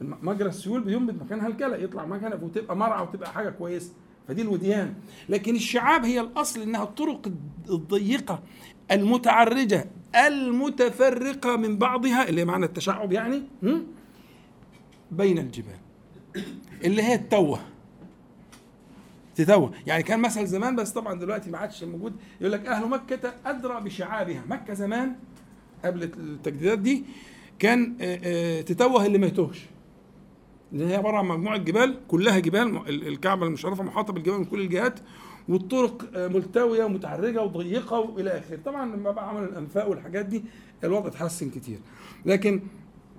مجرى 0.00 0.48
السيول 0.48 0.80
بينبت 0.80 1.22
مكانها 1.22 1.46
الكلأ 1.46 1.84
يطلع 1.84 2.06
مكانها 2.06 2.38
وتبقى 2.42 2.76
مرعى 2.76 3.02
وتبقى 3.02 3.32
حاجة 3.32 3.50
كويسة. 3.50 3.92
فدي 4.28 4.42
الوديان. 4.42 4.94
لكن 5.28 5.54
الشعاب 5.54 6.04
هي 6.04 6.20
الأصل 6.20 6.62
إنها 6.62 6.82
الطرق 6.82 7.32
الضيقة 7.70 8.42
المتعرجة 8.90 9.84
المتفرقة 10.26 11.56
من 11.56 11.78
بعضها 11.78 12.28
اللي 12.28 12.44
معنى 12.44 12.66
التشعب 12.66 13.12
يعني 13.12 13.42
بين 15.10 15.38
الجبال. 15.38 15.76
اللي 16.84 17.02
هي 17.02 17.14
التوه. 17.14 17.60
تتوه. 19.34 19.72
يعني 19.86 20.02
كان 20.02 20.20
مثل 20.20 20.46
زمان 20.46 20.76
بس 20.76 20.90
طبعا 20.90 21.14
دلوقتي 21.14 21.50
ما 21.50 21.58
عادش 21.58 21.84
موجود. 21.84 22.12
يقول 22.40 22.52
لك 22.52 22.66
أهل 22.66 22.88
مكة 22.88 23.34
أدرى 23.46 23.80
بشعابها 23.80 24.42
مكة 24.48 24.74
زمان 24.74 25.16
قبل 25.84 26.02
التجديدات 26.02 26.78
دي 26.78 27.04
كان 27.58 27.96
تتوه 28.66 29.06
اللي 29.06 29.18
ما 29.18 29.26
يتوهش. 29.26 29.66
لأن 30.72 30.88
هي 30.88 30.96
عبارة 30.96 31.16
عن 31.16 31.26
مجموعة 31.26 31.56
جبال 31.56 31.98
كلها 32.08 32.38
جبال 32.38 32.88
الكعبة 32.88 33.46
المشرفة 33.46 33.82
محاطة 33.82 34.12
بالجبال 34.12 34.38
من 34.38 34.44
كل 34.44 34.60
الجهات 34.60 35.00
والطرق 35.48 36.10
ملتوية 36.14 36.84
ومتعرجة 36.84 37.42
وضيقة 37.42 37.98
وإلى 37.98 38.38
آخره. 38.38 38.58
طبعا 38.64 38.96
لما 38.96 39.10
بقى 39.10 39.28
عملوا 39.28 39.46
الأنفاق 39.46 39.88
والحاجات 39.88 40.26
دي 40.26 40.44
الوضع 40.84 41.08
اتحسن 41.08 41.50
كتير. 41.50 41.78
لكن 42.26 42.62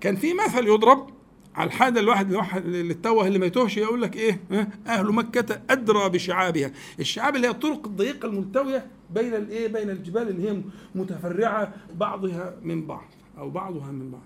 كان 0.01 0.15
في 0.15 0.34
مثل 0.34 0.68
يضرب 0.68 1.10
على 1.55 1.67
الحاجة 1.67 2.00
الواحد 2.00 2.29
الواحد 2.31 2.65
اللي 2.65 2.93
التوه 2.93 3.27
اللي 3.27 3.39
ما 3.39 3.46
يتوهش 3.46 3.77
يقول 3.77 4.01
لك 4.01 4.15
إيه؟ 4.15 4.41
أهل 4.88 5.12
مكة 5.12 5.62
أدرى 5.70 6.10
بشعابها. 6.10 6.72
الشعاب 7.00 7.36
اللي 7.36 7.48
هي 7.48 7.51
الطرق 7.51 7.88
الضيقه 7.88 8.25
الملتوية 8.27 8.88
بين 9.10 9.34
الايه 9.34 9.67
بين 9.67 9.89
الجبال 9.89 10.29
اللي 10.29 10.50
هي 10.50 10.62
متفرعة 10.96 11.74
بعضها 11.96 12.55
من 12.63 12.88
بعض 12.88 13.05
أو 13.38 13.50
بعضها 13.50 13.91
من 13.91 14.12
بعض. 14.12 14.22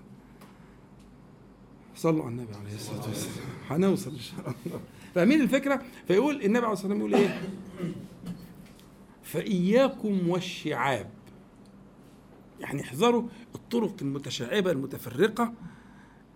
صلوا 1.96 2.22
على 2.24 2.32
النبي 2.32 2.54
عليه 2.54 2.74
الصلاة 2.74 3.08
والسلام. 3.08 3.46
هنوصل 3.70 4.10
إن 4.10 4.18
شاء 4.18 4.54
الله. 4.66 4.80
فاهمين 5.14 5.40
الفكرة؟ 5.40 5.82
فيقول 6.08 6.34
النبي 6.42 6.58
عليه 6.66 6.72
الصلاة 6.72 6.92
والسلام 6.92 6.98
يقول 6.98 7.14
إيه؟ 7.14 7.40
فإياكم 9.22 10.28
والشعاب. 10.28 11.10
يعني 12.60 12.82
احذروا 12.82 13.22
الطرق 13.54 13.96
المتشعبة 14.02 14.70
المتفرقة 14.70 15.52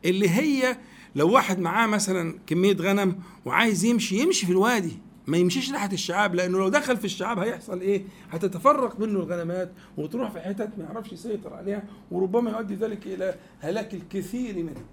اللي 0.04 0.28
هي 0.30 0.76
لو 1.16 1.30
واحد 1.33 1.59
معاه 1.59 1.87
مثلا 1.87 2.38
كمية 2.47 2.76
غنم 2.76 3.16
وعايز 3.45 3.85
يمشي 3.85 4.19
يمشي 4.19 4.47
في 4.47 4.52
الوادي 4.52 4.92
ما 5.26 5.37
يمشيش 5.37 5.71
ناحية 5.71 5.92
الشعاب 5.92 6.35
لأنه 6.35 6.59
لو 6.59 6.69
دخل 6.69 6.97
في 6.97 7.04
الشعاب 7.04 7.38
هيحصل 7.38 7.80
إيه؟ 7.80 8.04
هتتفرق 8.30 9.00
منه 9.00 9.19
الغنمات 9.19 9.73
وتروح 9.97 10.30
في 10.30 10.40
حتت 10.40 10.71
ما 10.78 10.85
يعرفش 10.85 11.12
يسيطر 11.12 11.54
عليها 11.54 11.83
وربما 12.11 12.50
يؤدي 12.50 12.75
ذلك 12.75 13.07
إلى 13.07 13.35
هلاك 13.61 13.95
الكثير 13.95 14.57
منها. 14.57 14.85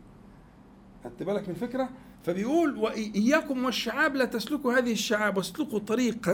خدت 1.04 1.24
بالك 1.24 1.50
من 1.50 1.56
الفكرة 1.56 1.90
فبيقول 2.26 2.76
وإياكم 2.78 3.66
والشعاب 3.66 4.16
لا 4.16 4.26
تسلكوا 4.26 4.74
هذه 4.74 4.92
الشعاب 4.92 5.38
واسلكوا 5.38 5.80
طريقا 5.80 6.34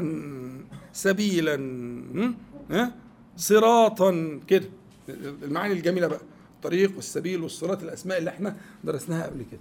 سبيلا 0.93 1.55
ها 2.71 2.95
صراطا 3.37 4.39
كده 4.47 4.65
المعاني 5.43 5.73
الجميلة 5.73 6.07
بقى 6.07 6.21
الطريق 6.63 6.95
والسبيل 6.95 7.41
والصراط 7.41 7.83
الأسماء 7.83 8.17
اللي 8.17 8.29
إحنا 8.29 8.55
درسناها 8.83 9.27
قبل 9.27 9.45
كده. 9.51 9.59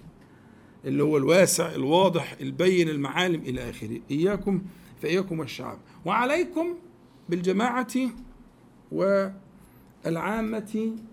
اللي 0.85 1.03
هو 1.03 1.17
الواسع 1.17 1.75
الواضح 1.75 2.35
البين 2.41 2.89
المعالم 2.89 3.41
إلى 3.41 3.69
آخره. 3.69 3.99
إياكم 4.11 4.61
فإياكم 5.01 5.39
والشعب. 5.39 5.77
وعليكم 6.05 6.75
بالجماعة 7.29 7.87
والعامة 8.91 9.35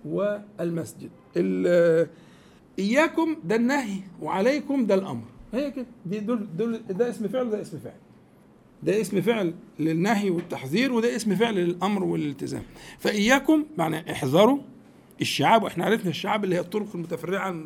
والمسجد. 0.05 1.11
إياكم 2.79 3.37
ده 3.45 3.57
النهي 3.57 4.01
وعليكم 4.23 4.87
ده 4.87 4.95
الأمر. 4.95 5.25
هي 5.53 5.71
كده. 5.71 5.87
دول, 6.07 6.47
دول 6.57 6.81
ده 6.91 7.11
اسم 7.11 7.29
فعل 7.29 7.47
وده 7.47 7.61
اسم 7.61 7.79
فعل. 7.79 7.97
ده 8.83 9.01
اسم 9.01 9.21
فعل 9.21 9.55
للنهي 9.79 10.31
والتحذير 10.31 10.93
وده 10.93 11.17
اسم 11.17 11.37
فعل 11.37 11.55
للأمر 11.55 12.05
والالتزام. 12.05 12.63
فإياكم 12.99 13.65
معنى 13.79 14.13
احذروا 14.13 14.59
الشعاب 15.21 15.63
وإحنا 15.63 15.85
عرفنا 15.85 16.11
الشعاب 16.11 16.45
اللي 16.45 16.57
هي 16.57 16.61
الطرق 16.61 16.87
المتفرعة 16.95 17.57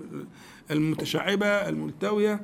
المتشعبة 0.71 1.47
الملتوية 1.47 2.41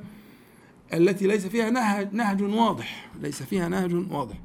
التي 0.93 1.27
ليس 1.27 1.47
فيها 1.47 1.69
نهج 1.69 2.13
نهج 2.13 2.41
واضح 2.41 3.09
ليس 3.21 3.43
فيها 3.43 3.69
نهج 3.69 3.93
واضح. 4.11 4.35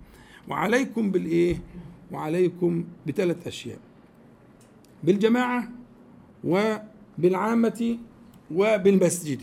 وعليكم 0.49 1.11
بالإيه؟ 1.11 1.61
وعليكم 2.11 2.85
بثلاث 3.06 3.46
أشياء. 3.46 3.78
بالجماعة 5.04 5.68
وبالعامة 6.44 7.99
وبالمسجد. 8.50 9.42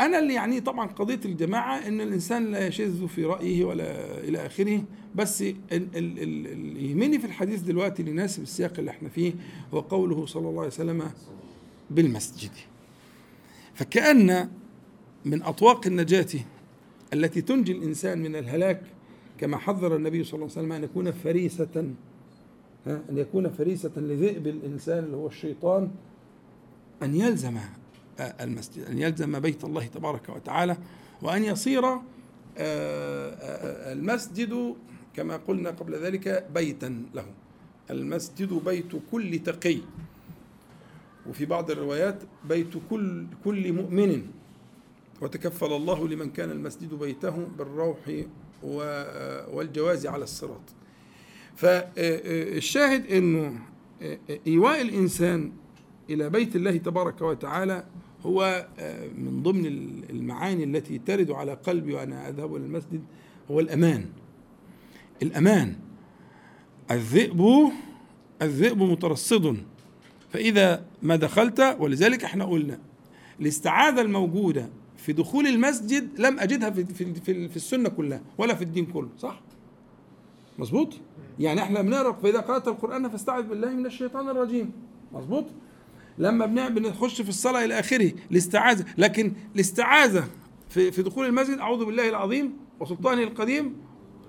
أنا 0.00 0.18
اللي 0.18 0.34
يعني 0.34 0.60
طبعا 0.60 0.86
قضية 0.86 1.20
الجماعة 1.24 1.76
إن 1.88 2.00
الإنسان 2.00 2.50
لا 2.50 2.66
يشذ 2.66 3.08
في 3.08 3.24
رأيه 3.24 3.64
ولا 3.64 4.18
إلى 4.18 4.46
آخره 4.46 4.82
بس 5.14 5.44
اللي 5.72 6.90
يهمني 6.90 7.18
في 7.18 7.24
الحديث 7.26 7.60
دلوقتي 7.60 8.02
اللي 8.02 8.10
يناسب 8.12 8.42
السياق 8.42 8.72
اللي 8.78 8.90
إحنا 8.90 9.08
فيه 9.08 9.32
هو 9.74 9.80
قوله 9.80 10.26
صلى 10.26 10.48
الله 10.48 10.58
عليه 10.58 10.70
وسلم 10.70 11.10
بالمسجد. 11.90 12.50
فكأن 13.74 14.48
من 15.24 15.42
أطواق 15.42 15.86
النجاة 15.86 16.26
التي 17.12 17.40
تنجي 17.42 17.72
الإنسان 17.72 18.22
من 18.22 18.36
الهلاك 18.36 18.82
كما 19.38 19.56
حذر 19.58 19.96
النبي 19.96 20.24
صلى 20.24 20.34
الله 20.34 20.44
عليه 20.56 20.60
وسلم 20.60 20.72
أن 20.72 20.84
يكون 20.84 21.12
فريسة 21.12 21.92
أن 22.86 23.18
يكون 23.18 23.50
فريسة 23.50 23.92
لذئب 23.96 24.46
الإنسان 24.46 25.04
اللي 25.04 25.16
هو 25.16 25.26
الشيطان 25.26 25.90
أن 27.02 27.14
يلزم 27.14 27.58
المسجد 28.20 28.84
أن 28.84 28.98
يلزم 28.98 29.40
بيت 29.40 29.64
الله 29.64 29.86
تبارك 29.86 30.28
وتعالى 30.28 30.76
وأن 31.22 31.44
يصير 31.44 31.84
آه، 31.84 32.00
آه، 32.58 33.92
المسجد 33.92 34.74
كما 35.16 35.36
قلنا 35.36 35.70
قبل 35.70 35.94
ذلك 35.94 36.46
بيتا 36.54 37.02
له. 37.14 37.26
المسجد 37.90 38.52
بيت 38.52 38.92
كل 39.12 39.38
تقي. 39.38 39.78
وفي 41.28 41.46
بعض 41.46 41.70
الروايات 41.70 42.18
بيت 42.44 42.72
كل 42.90 43.26
كل 43.44 43.72
مؤمن. 43.72 44.26
وتكفل 45.20 45.72
الله 45.72 46.08
لمن 46.08 46.30
كان 46.30 46.50
المسجد 46.50 46.94
بيته 46.94 47.46
بالروح 47.58 47.96
والجواز 49.52 50.06
على 50.06 50.24
الصراط. 50.24 50.60
فالشاهد 51.56 53.06
إنه 53.06 53.58
إيواء 54.46 54.82
الإنسان 54.82 55.52
إلى 56.10 56.30
بيت 56.30 56.56
الله 56.56 56.76
تبارك 56.76 57.20
وتعالى 57.20 57.84
هو 58.22 58.66
من 59.18 59.42
ضمن 59.42 59.66
المعاني 60.10 60.64
التي 60.64 60.98
ترد 60.98 61.30
على 61.30 61.54
قلبي 61.54 61.94
وأنا 61.94 62.28
أذهب 62.28 62.56
إلى 62.56 62.64
المسجد 62.64 63.02
هو 63.50 63.60
الأمان. 63.60 64.04
الأمان. 65.22 65.76
الذئب 66.90 67.70
الذئب 68.42 68.82
مترصد. 68.82 69.56
فإذا 70.30 70.84
ما 71.02 71.16
دخلت 71.16 71.76
ولذلك 71.80 72.24
إحنا 72.24 72.44
قلنا 72.44 72.78
الاستعاذة 73.40 74.00
الموجودة 74.00 74.68
في 74.96 75.12
دخول 75.12 75.46
المسجد 75.46 76.20
لم 76.20 76.38
أجدها 76.40 76.70
في 76.70 76.84
في 76.84 77.14
في, 77.14 77.48
في 77.48 77.56
السنة 77.56 77.88
كلها 77.88 78.20
ولا 78.38 78.54
في 78.54 78.64
الدين 78.64 78.86
كله 78.86 79.08
صح؟ 79.18 79.40
مظبوط؟ 80.58 80.94
يعني 81.38 81.62
إحنا 81.62 81.82
بنقرا 81.82 82.12
فاذا 82.12 82.40
قرأت 82.40 82.68
القرآن 82.68 83.08
فاستعذ 83.08 83.42
بالله 83.42 83.70
من 83.70 83.86
الشيطان 83.86 84.28
الرجيم. 84.28 84.72
مظبوط؟ 85.12 85.44
لما 86.18 86.68
بنخش 86.68 87.22
في 87.22 87.28
الصلاة 87.28 87.64
إلى 87.64 87.78
آخره 87.78 88.12
الاستعاذه 88.30 88.84
لكن 88.98 89.32
الاستعاذه 89.54 90.24
في 90.68 90.92
في 90.92 91.02
دخول 91.02 91.26
المسجد 91.26 91.58
أعوذ 91.58 91.84
بالله 91.84 92.08
العظيم 92.08 92.56
وسلطانه 92.80 93.22
القديم 93.22 93.76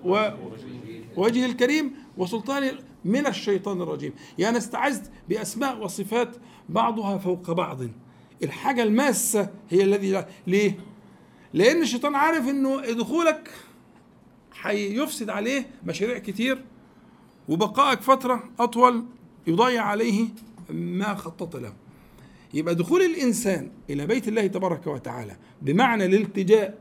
ووجهه 0.04 1.46
الكريم 1.46 1.92
وسلطانه 2.16 2.72
من 3.04 3.26
الشيطان 3.26 3.82
الرجيم. 3.82 4.12
يعني 4.38 4.58
استعذت 4.58 5.10
بأسماء 5.28 5.84
وصفات 5.84 6.36
بعضها 6.68 7.18
فوق 7.18 7.50
بعض. 7.50 7.80
الحاجة 8.42 8.82
الماسة 8.82 9.50
هي 9.70 9.82
الذي 9.82 10.24
ليه؟ 10.46 10.78
لأن 11.54 11.82
الشيطان 11.82 12.14
عارف 12.14 12.48
إنه 12.48 12.80
دخولك 12.80 13.50
هيفسد 14.62 15.30
عليه 15.30 15.70
مشاريع 15.86 16.18
كتير 16.18 16.64
وبقائك 17.48 18.00
فترة 18.00 18.50
أطول 18.58 19.04
يضيع 19.46 19.82
عليه 19.84 20.28
ما 20.70 21.14
خطط 21.14 21.56
له. 21.56 21.72
يبقى 22.54 22.74
دخول 22.74 23.00
الإنسان 23.00 23.70
إلى 23.90 24.06
بيت 24.06 24.28
الله 24.28 24.46
تبارك 24.46 24.86
وتعالى 24.86 25.36
بمعنى 25.62 26.04
الالتجاء 26.04 26.78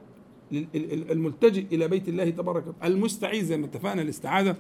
الملتجئ 1.12 1.65
إلى 1.71 1.88
بيت 1.88 2.10
الله 2.10 2.30
تبارك 2.30 2.67
وتعالى 2.67 2.93
المستعيذ 2.93 3.43
زي 3.45 3.58
ما 3.58 3.65
اتفقنا 3.65 4.02
الاستعاذة 4.02 4.56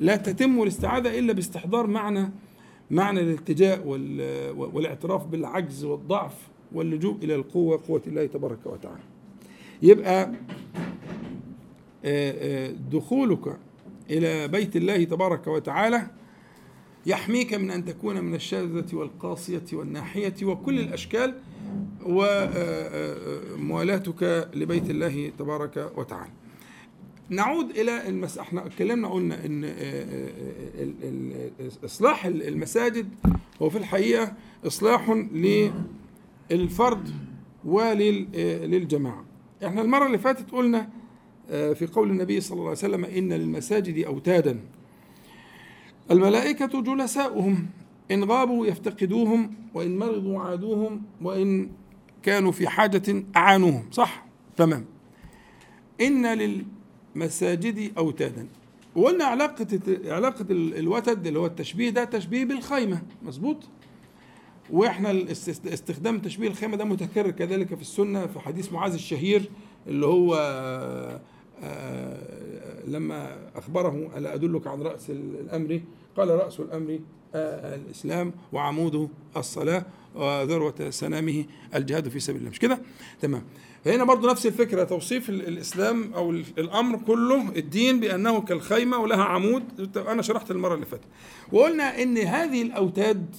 لا 0.00 0.16
تتم 0.16 0.62
الاستعاذة 0.62 1.18
إلا 1.18 1.32
باستحضار 1.32 1.86
معنى 1.86 2.30
معنى 2.90 3.20
الالتجاء 3.20 3.86
والاعتراف 4.56 5.26
بالعجز 5.26 5.84
والضعف 5.84 6.34
واللجوء 6.72 7.16
إلى 7.22 7.34
القوة 7.34 7.82
قوة 7.88 8.02
الله 8.06 8.26
تبارك 8.26 8.66
وتعالى. 8.66 9.02
يبقى 9.82 10.32
دخولك 12.92 13.56
إلى 14.10 14.48
بيت 14.48 14.76
الله 14.76 15.04
تبارك 15.04 15.46
وتعالى 15.46 16.10
يحميك 17.08 17.54
من 17.54 17.70
أن 17.70 17.84
تكون 17.84 18.24
من 18.24 18.34
الشاذة 18.34 18.96
والقاسية 18.96 19.64
والناحية 19.72 20.34
وكل 20.42 20.78
الأشكال 20.78 21.34
وموالاتك 23.56 24.48
لبيت 24.54 24.90
الله 24.90 25.32
تبارك 25.38 25.92
وتعالى. 25.96 26.30
نعود 27.28 27.70
إلى 27.70 28.08
المس... 28.08 28.38
إحنا 28.38 28.66
اتكلمنا 28.66 29.08
قلنا 29.08 29.44
إن 29.46 29.64
إصلاح 31.84 32.26
المساجد 32.26 33.08
هو 33.62 33.70
في 33.70 33.78
الحقيقة 33.78 34.32
إصلاح 34.66 35.10
للفرد 36.50 37.10
وللجماعة 37.64 39.24
إحنا 39.66 39.82
المرة 39.82 40.06
اللي 40.06 40.18
فاتت 40.18 40.50
قلنا 40.50 40.88
في 41.48 41.88
قول 41.92 42.10
النبي 42.10 42.40
صلى 42.40 42.52
الله 42.56 42.68
عليه 42.68 42.78
وسلم 42.78 43.04
إن 43.04 43.32
للمساجد 43.32 44.04
أوتادا. 44.04 44.60
الملائكة 46.10 46.82
جلساؤهم 46.82 47.66
إن 48.10 48.24
غابوا 48.24 48.66
يفتقدوهم 48.66 49.54
وإن 49.74 49.98
مرضوا 49.98 50.38
عادوهم 50.40 51.02
وإن 51.22 51.70
كانوا 52.22 52.52
في 52.52 52.68
حاجة 52.68 53.24
أعانوهم. 53.36 53.84
صح؟ 53.90 54.24
تمام. 54.56 54.84
إن 56.00 56.26
للمساجد 57.16 57.92
أوتادا. 57.98 58.46
وقلنا 58.96 59.24
علاقة 59.24 59.66
علاقة 60.04 60.46
الوتد 60.50 61.26
اللي 61.26 61.38
هو 61.38 61.46
التشبيه 61.46 61.90
ده 61.90 62.04
تشبيه 62.04 62.44
بالخيمة. 62.44 63.02
مظبوط؟ 63.22 63.56
وإحنا 64.70 65.22
استخدام 65.66 66.18
تشبيه 66.18 66.48
الخيمة 66.48 66.76
ده 66.76 66.84
متكرر 66.84 67.30
كذلك 67.30 67.74
في 67.74 67.80
السنة 67.80 68.26
في 68.26 68.40
حديث 68.40 68.72
معاذ 68.72 68.92
الشهير 68.92 69.50
اللي 69.86 70.06
هو 70.06 70.34
لما 72.86 73.36
أخبره 73.56 74.10
ألا 74.16 74.34
أدلك 74.34 74.66
عن 74.66 74.82
رأس 74.82 75.10
الأمر؟ 75.10 75.80
قال 76.16 76.28
رأس 76.28 76.60
الأمر 76.60 76.98
آه، 77.34 77.74
الإسلام 77.74 78.32
وعموده 78.52 79.08
الصلاة 79.36 79.84
وذروة 80.14 80.90
سنامه 80.90 81.44
الجهاد 81.74 82.08
في 82.08 82.20
سبيل 82.20 82.40
الله. 82.40 82.50
مش 82.50 82.58
كده؟ 82.58 82.78
تمام. 83.20 83.42
هنا 83.86 84.04
برضو 84.04 84.30
نفس 84.30 84.46
الفكرة 84.46 84.84
توصيف 84.84 85.28
الإسلام 85.30 86.14
أو 86.14 86.30
الأمر 86.30 86.98
كله 86.98 87.48
الدين 87.56 88.00
بأنه 88.00 88.40
كالخيمة 88.40 88.98
ولها 88.98 89.24
عمود. 89.24 89.96
أنا 89.96 90.22
شرحت 90.22 90.50
المرة 90.50 90.74
اللي 90.74 90.86
فاتت. 90.86 91.04
وقلنا 91.52 92.02
إن 92.02 92.18
هذه 92.18 92.62
الأوتاد 92.62 93.36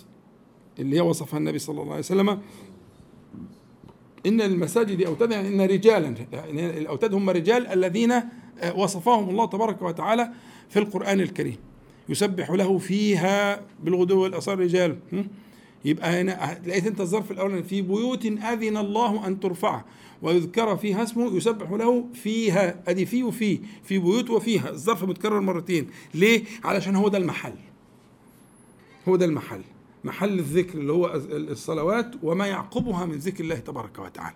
اللي 0.79 0.95
هي 0.95 1.01
وصفها 1.01 1.37
النبي 1.37 1.59
صلى 1.59 1.81
الله 1.81 1.91
عليه 1.91 1.99
وسلم 1.99 2.39
إن 4.25 4.41
المساجد 4.41 5.01
أوتاد 5.01 5.31
يعني 5.31 5.47
إن 5.47 5.61
رجالا 5.61 6.15
يعني 6.33 6.77
الأوتاد 6.77 7.13
هم 7.13 7.29
رجال 7.29 7.67
الذين 7.67 8.11
آه، 8.11 8.75
وصفهم 8.75 9.29
الله 9.29 9.45
تبارك 9.45 9.81
وتعالى 9.81 10.31
في 10.69 10.79
القرآن 10.79 11.19
الكريم. 11.19 11.57
يسبح 12.09 12.51
له 12.51 12.77
فيها 12.77 13.61
بالغدو 13.83 14.23
والأصال 14.23 14.59
رجال. 14.59 14.97
يبقى 15.85 16.21
هنا 16.21 16.59
لقيت 16.65 16.87
أنت 16.87 17.01
الظرف 17.01 17.31
الاولاني 17.31 17.63
في 17.63 17.81
بيوت 17.81 18.25
أذن 18.25 18.77
الله 18.77 19.27
أن 19.27 19.39
ترفع 19.39 19.81
ويذكر 20.21 20.77
فيها 20.77 21.03
اسمه 21.03 21.35
يسبح 21.37 21.71
له 21.71 22.05
فيها. 22.13 22.83
أدي 22.87 23.05
في 23.05 23.23
وفي 23.23 23.59
في 23.83 23.99
بيوت 23.99 24.29
وفيها. 24.29 24.69
الظرف 24.69 25.03
متكرر 25.03 25.39
مرتين. 25.39 25.87
ليه؟ 26.13 26.43
علشان 26.63 26.95
هو 26.95 27.07
ده 27.07 27.17
المحل. 27.17 27.53
هو 29.07 29.15
ده 29.15 29.25
المحل. 29.25 29.61
محل 30.03 30.39
الذكر 30.39 30.77
اللي 30.77 30.93
هو 30.93 31.13
الصلوات 31.31 32.15
وما 32.23 32.47
يعقبها 32.47 33.05
من 33.05 33.15
ذكر 33.15 33.43
الله 33.43 33.55
تبارك 33.55 33.99
وتعالى 33.99 34.35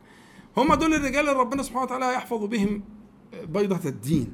هم 0.58 0.73
دول 0.73 0.93
الرجال 0.93 1.19
اللي 1.30 1.39
ربنا 1.39 1.63
سبحانه 1.63 1.84
وتعالى 1.84 2.06
يحفظ 2.13 2.43
بهم 2.45 2.84
بيضة 3.43 3.89
الدين 3.89 4.34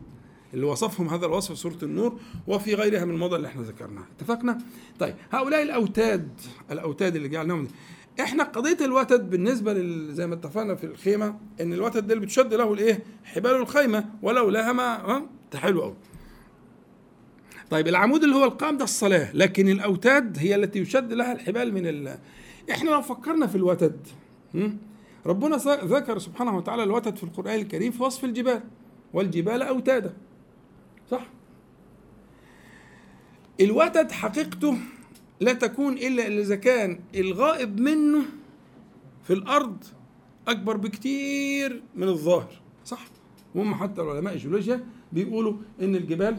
اللي 0.54 0.66
وصفهم 0.66 1.08
هذا 1.10 1.26
الوصف 1.26 1.52
في 1.52 1.56
سورة 1.60 1.78
النور 1.84 2.20
وفي 2.48 2.76
غيرها 2.76 3.06
من 3.06 3.14
الموضوع 3.14 3.38
اللي 3.38 3.48
إحنا 3.48 3.62
ذكرناه 3.62 4.04
اتفقنا؟ 4.18 4.58
طيب 5.00 5.16
هؤلاء 5.32 5.62
الأوتاد 5.62 6.30
الأوتاد 6.72 7.16
اللي 7.16 7.28
جعلناهم 7.28 7.68
إحنا 8.20 8.44
قضية 8.44 8.78
الوتد 8.86 9.30
بالنسبة 9.30 9.74
لل... 9.74 10.14
زي 10.14 10.28
ما 10.28 10.34
اتفقنا 10.36 10.76
في 10.76 10.84
الخيمة 10.84 11.40
إن 11.62 11.74
الوتد 11.74 12.08
ده 12.08 12.14
اللي 12.14 12.26
بتشد 12.26 12.54
له 12.54 12.74
الإيه؟ 12.74 13.04
حبال 13.24 13.52
الخيمة 13.56 14.06
ولو 14.22 14.50
لها 14.50 14.74
ما 14.74 15.26
حلو 15.56 15.82
قوي 15.82 15.96
طيب 17.70 17.88
العمود 17.88 18.24
اللي 18.24 18.36
هو 18.36 18.44
القام 18.44 18.78
ده 18.78 18.84
الصلاة 18.84 19.36
لكن 19.36 19.70
الأوتاد 19.70 20.38
هي 20.40 20.56
التي 20.56 20.80
يشد 20.80 21.14
لها 21.14 21.34
الحبال 21.34 21.74
من 21.74 21.88
ال... 21.88 22.18
إحنا 22.72 22.90
لو 22.90 23.02
فكرنا 23.02 23.48
في 23.48 23.56
الوتد 23.56 24.08
ربنا 25.26 25.58
ذكر 25.68 26.20
سبحانه 26.20 26.58
وتعالى 26.58 26.84
الوتد 26.84 27.16
في 27.16 27.24
القرآن 27.24 27.56
الكريم 27.56 27.92
في 27.92 28.04
وصف 28.04 28.26
الجبال 28.26 28.62
والجبال 29.14 29.62
أوتادا. 29.62 30.14
صح؟ 31.12 31.28
الوتد 33.62 34.12
حقيقته 34.12 34.78
لا 35.40 35.54
تكون 35.54 35.94
إلا 35.94 36.28
إذا 36.28 36.56
كان 36.56 37.00
الغائب 37.16 37.80
منه 37.80 38.22
في 39.24 39.34
الأرض 39.34 39.84
أكبر 40.48 40.78
بكتير 40.78 41.84
من 41.96 42.08
الظاهر. 42.08 42.62
صح؟ 42.86 43.06
وهم 43.56 43.76
حتى 43.76 44.02
علماء 44.02 44.34
الجيولوجيا 44.34 44.84
بيقولوا 45.12 45.54
إن 45.82 45.96
الجبال 45.96 46.38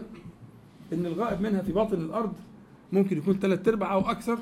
إن 0.92 1.07
الغائب 1.07 1.40
منها 1.40 1.62
في 1.62 1.72
باطن 1.72 1.96
الأرض 1.96 2.33
ممكن 2.92 3.18
يكون 3.18 3.38
ثلاث 3.38 3.68
أرباع 3.68 3.92
أو 3.92 4.00
أكثر 4.00 4.38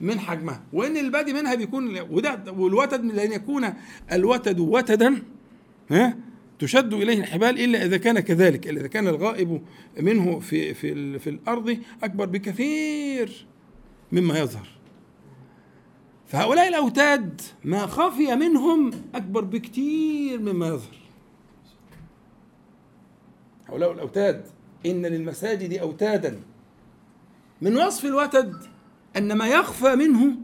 من 0.00 0.20
حجمها. 0.20 0.62
وإن 0.72 0.96
البادي 0.96 1.32
منها 1.32 1.54
بيكون 1.54 2.00
وده 2.00 2.52
والوتد 2.52 3.04
لأن 3.04 3.32
يكون 3.32 3.74
الوتد 4.12 4.58
وتدا 4.60 5.22
ها؟ 5.90 6.16
تشد 6.58 6.94
إليه 6.94 7.18
الحبال 7.18 7.64
إلا 7.64 7.84
إذا 7.84 7.96
كان 7.96 8.20
كذلك. 8.20 8.68
إلا 8.68 8.80
إذا 8.80 8.88
كان 8.88 9.08
الغائب 9.08 9.62
منه 10.00 10.38
في 10.38 10.74
في 10.74 11.18
في 11.18 11.30
الأرض 11.30 11.78
أكبر 12.02 12.26
بكثير 12.26 13.46
مما 14.12 14.38
يظهر. 14.38 14.68
فهؤلاء 16.26 16.68
الأوتاد 16.68 17.40
ما 17.64 17.86
خفي 17.86 18.36
منهم 18.36 18.90
أكبر 19.14 19.44
بكثير 19.44 20.40
مما 20.40 20.68
يظهر. 20.68 20.96
هؤلاء 23.66 23.92
الأوتاد 23.92 24.53
إن 24.86 25.06
للمساجد 25.06 25.78
أوتادا. 25.78 26.40
من 27.62 27.76
وصف 27.76 28.04
الوتد 28.04 28.56
أن 29.16 29.32
ما 29.32 29.48
يخفى 29.48 29.96
منه 29.96 30.36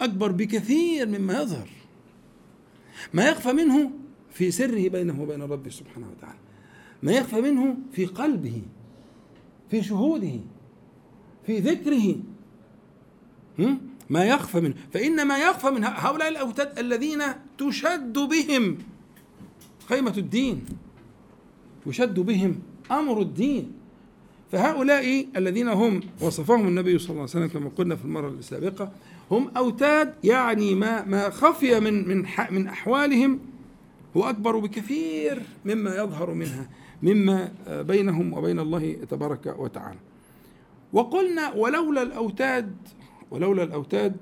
أكبر 0.00 0.32
بكثير 0.32 1.06
مما 1.08 1.42
يظهر. 1.42 1.68
ما 3.14 3.28
يخفى 3.28 3.52
منه 3.52 3.90
في 4.30 4.50
سره 4.50 4.88
بينه 4.88 5.22
وبين 5.22 5.42
ربه 5.42 5.70
سبحانه 5.70 6.10
وتعالى. 6.10 6.38
ما 7.02 7.12
يخفى 7.12 7.40
منه 7.40 7.76
في 7.92 8.06
قلبه 8.06 8.62
في 9.70 9.82
شهوده 9.82 10.40
في 11.46 11.58
ذكره. 11.58 12.16
ما 14.10 14.24
يخفى 14.24 14.60
منه. 14.60 14.74
فإن 14.92 15.26
ما 15.26 15.38
يخفى 15.38 15.70
من 15.70 15.84
هؤلاء 15.84 16.28
الأوتاد 16.28 16.78
الذين 16.78 17.22
تشد 17.58 18.18
بهم 18.18 18.78
خيمة 19.88 20.14
الدين. 20.16 20.64
يشد 21.86 22.20
بهم 22.20 22.62
أمر 22.92 23.20
الدين. 23.20 23.72
فهؤلاء 24.52 25.26
الذين 25.36 25.68
هم 25.68 26.00
وصفهم 26.20 26.68
النبي 26.68 26.98
صلى 26.98 27.10
الله 27.10 27.20
عليه 27.20 27.30
وسلم 27.30 27.46
كما 27.46 27.70
قلنا 27.78 27.96
في 27.96 28.04
المرة 28.04 28.28
السابقة 28.28 28.92
هم 29.30 29.50
أوتاد 29.56 30.14
يعني 30.24 30.74
ما 30.74 31.04
ما 31.04 31.30
خفي 31.30 31.80
من 31.80 32.08
من 32.08 32.26
من 32.50 32.66
أحوالهم 32.66 33.38
هو 34.16 34.24
أكبر 34.24 34.58
بكثير 34.58 35.42
مما 35.64 35.96
يظهر 35.96 36.34
منها 36.34 36.68
مما 37.02 37.52
بينهم 37.68 38.32
وبين 38.32 38.58
الله 38.58 38.96
تبارك 39.10 39.54
وتعالى. 39.58 39.98
وقلنا 40.92 41.52
ولولا 41.52 42.02
الأوتاد 42.02 42.76
ولولا 43.30 43.62
الأوتاد 43.62 44.16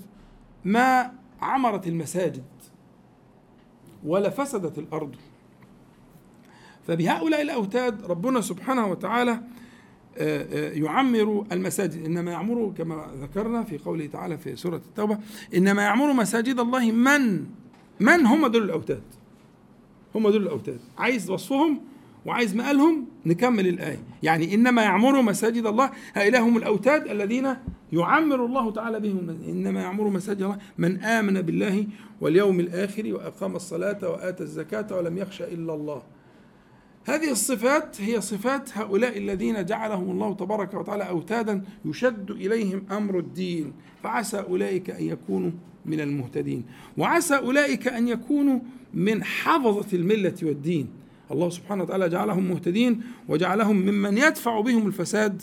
ما 0.64 1.12
عمرت 1.42 1.86
المساجد 1.86 2.44
ولا 4.04 4.30
فسدت 4.30 4.78
الأرض. 4.78 5.16
فبهؤلاء 6.86 7.42
الأوتاد 7.42 8.04
ربنا 8.04 8.40
سبحانه 8.40 8.86
وتعالى 8.86 9.40
آه، 10.18 10.68
آه، 10.68 10.72
يعمر 10.72 11.46
المساجد. 11.52 12.04
إنما 12.04 12.32
يعمر 12.32 12.72
كما 12.78 13.06
ذكرنا 13.20 13.64
في 13.64 13.78
قوله 13.78 14.06
تعالى 14.06 14.38
في 14.38 14.56
سورة 14.56 14.76
التوبة 14.76 15.18
إنما 15.54 15.82
يعمر 15.82 16.12
مساجد 16.12 16.60
الله 16.60 16.92
من؟ 16.92 17.44
من 18.00 18.26
هم 18.26 18.46
دول 18.46 18.62
الأوتاد؟ 18.62 19.02
هم 20.14 20.28
دول 20.28 20.42
الأوتاد. 20.42 20.78
عايز 20.98 21.30
وصفهم 21.30 21.80
وعايز 22.26 22.56
مقالهم 22.56 23.06
نكمل 23.26 23.66
الآية. 23.66 24.02
يعني 24.22 24.54
إنما 24.54 24.82
يعمر 24.82 25.22
مساجد 25.22 25.66
الله 25.66 25.90
هؤلاء 26.14 26.42
هم 26.42 26.56
الأوتاد 26.56 27.08
الذين 27.08 27.56
يعمر 27.92 28.46
الله 28.46 28.70
تعالى 28.70 29.00
بهم. 29.00 29.36
إنما 29.48 29.82
يعمر 29.82 30.08
مساجد 30.08 30.42
الله 30.42 30.58
من 30.78 31.00
آمن 31.00 31.42
بالله 31.42 31.86
واليوم 32.20 32.60
الآخر 32.60 33.14
وأقام 33.14 33.56
الصلاة 33.56 34.10
وآتى 34.10 34.42
الزكاة 34.42 34.96
ولم 34.96 35.18
يخشى 35.18 35.44
إلا 35.44 35.74
الله. 35.74 36.02
هذه 37.10 37.30
الصفات 37.30 38.00
هي 38.00 38.20
صفات 38.20 38.78
هؤلاء 38.78 39.18
الذين 39.18 39.64
جعلهم 39.64 40.10
الله 40.10 40.34
تبارك 40.34 40.74
وتعالى 40.74 41.08
أوتادا 41.08 41.64
يشد 41.84 42.30
إليهم 42.30 42.84
أمر 42.90 43.18
الدين. 43.18 43.72
فعسى 44.02 44.38
أولئك 44.40 44.90
أن 44.90 45.04
يكونوا 45.04 45.50
من 45.86 46.00
المهتدين. 46.00 46.64
وعسى 46.98 47.36
أولئك 47.36 47.88
أن 47.88 48.08
يكونوا 48.08 48.60
من 48.94 49.24
حفظة 49.24 49.96
الملة 49.96 50.34
والدين. 50.42 50.86
الله 51.30 51.50
سبحانه 51.50 51.82
وتعالى 51.82 52.08
جعلهم 52.08 52.48
مهتدين 52.48 53.02
وجعلهم 53.28 53.76
ممن 53.76 54.18
يدفع 54.18 54.60
بهم 54.60 54.86
الفساد 54.86 55.42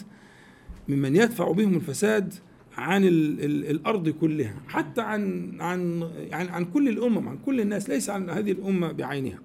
ممن 0.89 1.15
يدفع 1.15 1.51
بهم 1.51 1.75
الفساد 1.75 2.33
عن 2.77 3.03
ال 3.03 3.43
ال 3.45 3.69
الأرض 3.69 4.09
كلها. 4.09 4.55
حتى 4.67 5.01
عن 5.01 5.51
عن 5.61 6.09
يعني 6.31 6.49
عن 6.49 6.65
كل 6.65 6.89
الأمم 6.89 7.29
عن 7.29 7.37
كل 7.45 7.61
الناس 7.61 7.89
ليس 7.89 8.09
عن 8.09 8.29
هذه 8.29 8.51
الأمة 8.51 8.91
بعينها. 8.91 9.39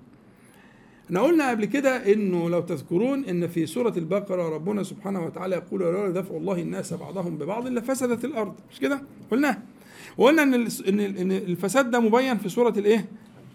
إحنا 1.07 1.21
قلنا 1.21 1.51
قبل 1.51 1.65
كده 1.65 2.13
انه 2.13 2.51
لو 2.51 2.61
تذكرون 2.61 3.25
ان 3.25 3.47
في 3.49 3.67
سورة 3.67 3.95
البقرة 3.97 4.49
ربنا 4.49 4.83
سبحانه 4.83 5.27
وتعالى 5.27 5.57
يقول 5.57 5.81
لولا 5.81 6.11
دفع 6.11 6.37
الله 6.37 6.61
الناس 6.63 6.95
بعضهم 6.95 7.39
ببعض 7.39 7.69
لفسدت 7.69 8.25
الأرض 8.25 8.55
مش 8.73 8.81
كده؟ 8.81 9.03
قلنا. 9.31 9.63
وقلنا 10.19 10.43
إن 10.43 10.55
إن 11.01 11.33
الفساد 11.33 11.91
ده 11.91 12.01
مبين 12.01 12.39
في 12.39 12.49
سورة 12.49 12.75
الإيه؟ 12.79 13.09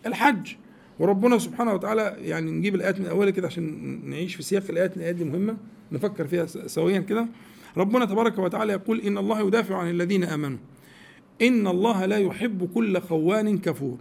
الحج. 0.06 0.54
وربنا 1.00 1.38
سبحانه 1.38 1.74
وتعالى 1.74 2.16
يعني 2.22 2.52
نجيب 2.52 2.76
الآيات 2.76 3.00
من 3.00 3.06
أولها 3.06 3.32
كده 3.32 3.48
عشان 3.48 4.00
نعيش 4.10 4.36
في 4.36 4.44
سياق 4.44 4.64
الآيات 4.70 4.98
الآيات 4.98 5.16
دي 5.16 5.24
مهمة. 5.24 5.58
نفكر 5.92 6.28
فيها 6.28 6.46
سويا 6.46 7.00
كده. 7.00 7.28
ربنا 7.78 8.06
تبارك 8.06 8.40
وتعالى 8.40 8.74
يقول 8.74 9.00
إن 9.02 9.18
الله 9.18 9.48
يدافع 9.48 9.76
عن 9.76 9.90
الذين 9.90 10.24
آمنوا. 10.24 10.58
إن 11.42 11.68
الله 11.68 12.06
لا 12.06 12.18
يحب 12.18 12.70
كل 12.74 13.02
خوان 13.02 13.58
كفور. 13.58 13.98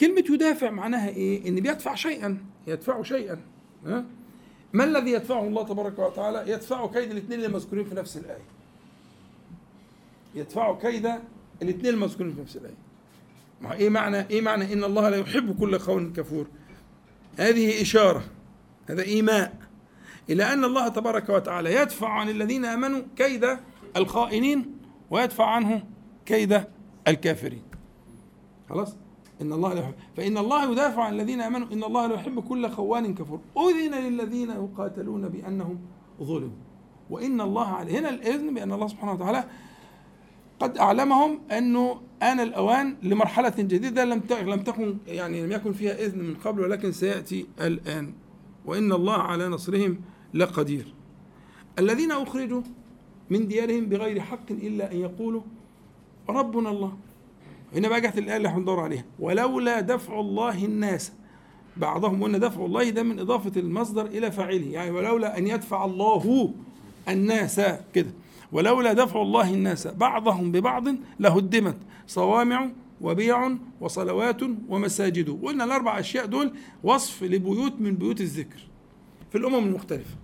كلمة 0.00 0.24
يدافع 0.30 0.70
معناها 0.70 1.08
إيه؟ 1.08 1.48
إن 1.48 1.54
بيدفع 1.54 1.94
شيئا 1.94 2.38
يدفع 2.66 3.02
شيئا 3.02 3.40
ها؟ 3.86 4.04
ما 4.72 4.84
الذي 4.84 5.10
يدفعه 5.10 5.44
الله 5.48 5.62
تبارك 5.62 5.98
وتعالى؟ 5.98 6.52
يدفع 6.52 6.86
كيد 6.86 7.10
الاثنين 7.10 7.44
المذكورين 7.44 7.84
في 7.84 7.94
نفس 7.94 8.16
الآية. 8.16 8.42
يدفع 10.34 10.74
كيد 10.78 11.10
الاثنين 11.62 11.94
المذكورين 11.94 12.34
في 12.34 12.40
نفس 12.40 12.56
الآية. 12.56 12.74
ما 13.60 13.74
إيه 13.74 13.88
معنى 13.88 14.30
إيه 14.30 14.40
معنى 14.40 14.72
إن 14.72 14.84
الله 14.84 15.08
لا 15.08 15.16
يحب 15.16 15.58
كل 15.58 15.78
خون 15.78 16.12
كفور؟ 16.12 16.46
هذه 17.38 17.82
إشارة 17.82 18.24
هذا 18.86 19.02
إيماء 19.02 19.56
إلى 20.30 20.52
أن 20.52 20.64
الله 20.64 20.88
تبارك 20.88 21.28
وتعالى 21.28 21.74
يدفع 21.74 22.08
عن 22.08 22.28
الذين 22.28 22.64
آمنوا 22.64 23.02
كيد 23.16 23.56
الخائنين 23.96 24.78
ويدفع 25.10 25.46
عنه 25.46 25.82
كيد 26.26 26.64
الكافرين. 27.08 27.62
خلاص؟ 28.68 28.96
إن 29.42 29.52
الله 29.52 29.74
لا 29.74 29.80
يحب 29.80 29.94
فإن 30.16 30.38
الله 30.38 30.72
يدافع 30.72 31.02
عن 31.02 31.14
الذين 31.14 31.40
آمنوا. 31.40 31.68
إن 31.72 31.84
الله 31.84 32.06
لا 32.06 32.14
يحب 32.14 32.40
كل 32.40 32.68
خوان 32.68 33.14
كفور. 33.14 33.40
أذن 33.58 33.94
للذين 33.94 34.50
يقاتلون 34.50 35.28
بأنهم 35.28 35.78
ظلموا. 36.22 36.56
وإن 37.10 37.40
الله 37.40 37.66
عليه 37.66 37.98
هنا 37.98 38.08
الإذن 38.08 38.54
بأن 38.54 38.72
الله 38.72 38.86
سبحانه 38.86 39.12
وتعالى 39.12 39.44
قد 40.60 40.78
أعلمهم 40.78 41.38
أنه 41.52 42.00
آن 42.22 42.40
الأوان 42.40 42.96
لمرحلة 43.02 43.54
جديدة 43.58 44.04
لم 44.04 44.22
لم 44.30 44.62
تكن 44.62 44.96
يعني 45.06 45.46
لم 45.46 45.52
يكن 45.52 45.72
فيها 45.72 46.06
إذن 46.06 46.18
من 46.18 46.34
قبل 46.34 46.60
ولكن 46.60 46.92
سيأتي 46.92 47.46
الآن. 47.60 48.12
وإن 48.66 48.92
الله 48.92 49.14
على 49.14 49.48
نصرهم 49.48 50.00
لقدير. 50.34 50.94
الذين 51.78 52.12
أخرجوا 52.12 52.62
من 53.30 53.48
ديارهم 53.48 53.86
بغير 53.86 54.20
حق 54.20 54.50
إلا 54.50 54.92
أن 54.92 54.96
يقولوا 54.96 55.42
ربنا 56.28 56.70
الله. 56.70 56.96
هنا 57.74 57.88
بقى 57.88 58.00
جت 58.00 58.18
الايه 58.18 58.36
اللي 58.36 58.48
إحنا 58.48 58.58
بندور 58.58 58.80
عليها. 58.80 59.04
ولولا 59.18 59.80
دفع 59.80 60.20
الله 60.20 60.64
الناس. 60.64 61.12
بعضهم 61.76 62.22
قلنا 62.22 62.38
دفع 62.38 62.64
الله 62.64 62.90
ده 62.90 63.02
من 63.02 63.18
إضافة 63.18 63.60
المصدر 63.60 64.06
إلى 64.06 64.32
فاعله. 64.32 64.66
يعني 64.66 64.90
ولولا 64.90 65.38
أن 65.38 65.46
يدفع 65.46 65.84
الله 65.84 66.54
الناس 67.08 67.60
كده. 67.94 68.10
ولولا 68.52 68.92
دفع 68.92 69.22
الله 69.22 69.54
الناس. 69.54 69.86
بعضهم 69.86 70.52
ببعض 70.52 70.84
لهدمت. 71.20 71.76
صوامع 72.06 72.70
وبيع 73.00 73.56
وصلوات 73.80 74.42
ومساجد. 74.68 75.38
قلنا 75.42 75.64
الأربع 75.64 75.98
أشياء 75.98 76.26
دول 76.26 76.52
وصف 76.82 77.22
لبيوت 77.22 77.80
من 77.80 77.94
بيوت 77.94 78.20
الذكر. 78.20 78.60
في 79.32 79.38
الأمم 79.38 79.66
المختلفة. 79.66 80.16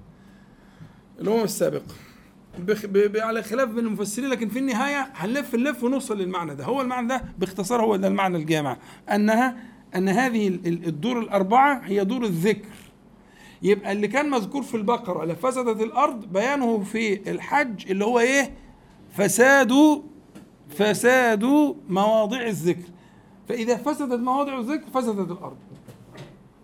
الأمم 1.21 1.43
السابقة. 1.43 1.95
على 3.17 3.43
خلاف 3.43 3.69
بين 3.69 3.87
المفسرين 3.87 4.31
لكن 4.31 4.49
في 4.49 4.59
النهاية 4.59 5.11
هنلف 5.15 5.55
نلف 5.55 5.85
ونوصل 5.85 6.19
للمعنى 6.19 6.55
ده. 6.55 6.65
هو 6.65 6.81
المعنى 6.81 7.09
ده 7.09 7.23
باختصار 7.39 7.83
هو 7.83 7.97
ده 7.97 8.09
المعنى 8.09 8.37
الجامع. 8.37 8.77
أنها 9.11 9.57
أن 9.95 10.09
هذه 10.09 10.49
الدور 10.67 11.19
الأربعة 11.19 11.81
هي 11.85 12.05
دور 12.05 12.25
الذكر. 12.25 12.69
يبقى 13.63 13.93
اللي 13.93 14.09
كان 14.09 14.31
مذكور 14.31 14.63
في 14.63 14.77
البقرة 14.77 15.25
لفسدت 15.25 15.81
الأرض 15.83 16.33
بيانه 16.33 16.79
في 16.83 17.31
الحج 17.31 17.91
اللي 17.91 18.05
هو 18.05 18.19
إيه؟ 18.19 18.55
فساد 19.13 20.03
فساد 20.69 21.45
مواضع 21.89 22.47
الذكر. 22.47 22.89
فإذا 23.49 23.77
فسدت 23.77 24.21
مواضع 24.21 24.59
الذكر 24.59 24.91
فسدت 24.95 25.31
الأرض. 25.31 25.57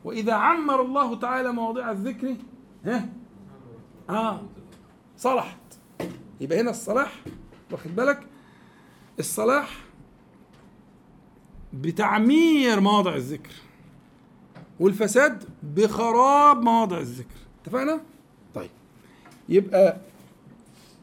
وإذا 0.04 0.32
عمر 0.32 0.82
الله 0.82 1.16
تعالى 1.18 1.52
مواضع 1.52 1.90
الذكر 1.90 2.34
ها؟ 2.84 3.08
آه 4.10 4.40
صلحت 5.16 5.56
يبقى 6.40 6.60
هنا 6.60 6.70
الصلاح 6.70 7.22
واخد 7.72 7.96
بالك؟ 7.96 8.20
الصلاح 9.18 9.78
بتعمير 11.72 12.80
مواضع 12.80 13.14
الذكر 13.14 13.52
والفساد 14.80 15.44
بخراب 15.62 16.62
مواضع 16.62 16.98
الذكر. 16.98 17.36
اتفقنا؟ 17.62 18.00
طيب. 18.54 18.70
يبقى 19.48 19.96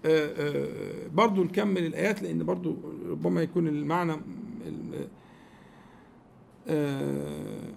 آه، 0.05 0.33
آه، 0.37 1.07
برضو 1.13 1.43
نكمل 1.43 1.85
الآيات 1.85 2.21
لأن 2.21 2.43
برضو 2.43 2.75
ربما 3.09 3.41
يكون 3.41 3.67
المعنى 3.67 4.15
آه، 6.67 7.73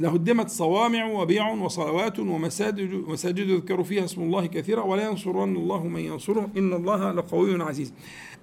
لهدمت 0.00 0.48
صوامع 0.48 1.12
وبيع 1.12 1.52
وصلوات 1.52 2.18
ومساجد 2.18 2.94
مساجد 3.08 3.48
يذكر 3.48 3.84
فيها 3.84 4.04
اسم 4.04 4.22
الله 4.22 4.46
كثيرا 4.46 4.82
ولا 4.82 5.06
ينصرن 5.08 5.56
الله 5.56 5.86
من 5.86 6.00
ينصره. 6.00 6.50
إن 6.56 6.72
الله 6.72 7.12
لقوي 7.12 7.62
عزيز. 7.62 7.92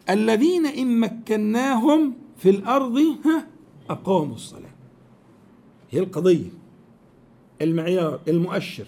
الذين 0.09 0.65
إن 0.65 0.99
مكناهم 0.99 2.13
في 2.37 2.49
الأرض 2.49 2.99
أقاموا 3.89 4.35
الصلاة. 4.35 4.75
هي 5.91 5.99
القضية. 5.99 6.49
المعيار 7.61 8.19
المؤشر. 8.27 8.87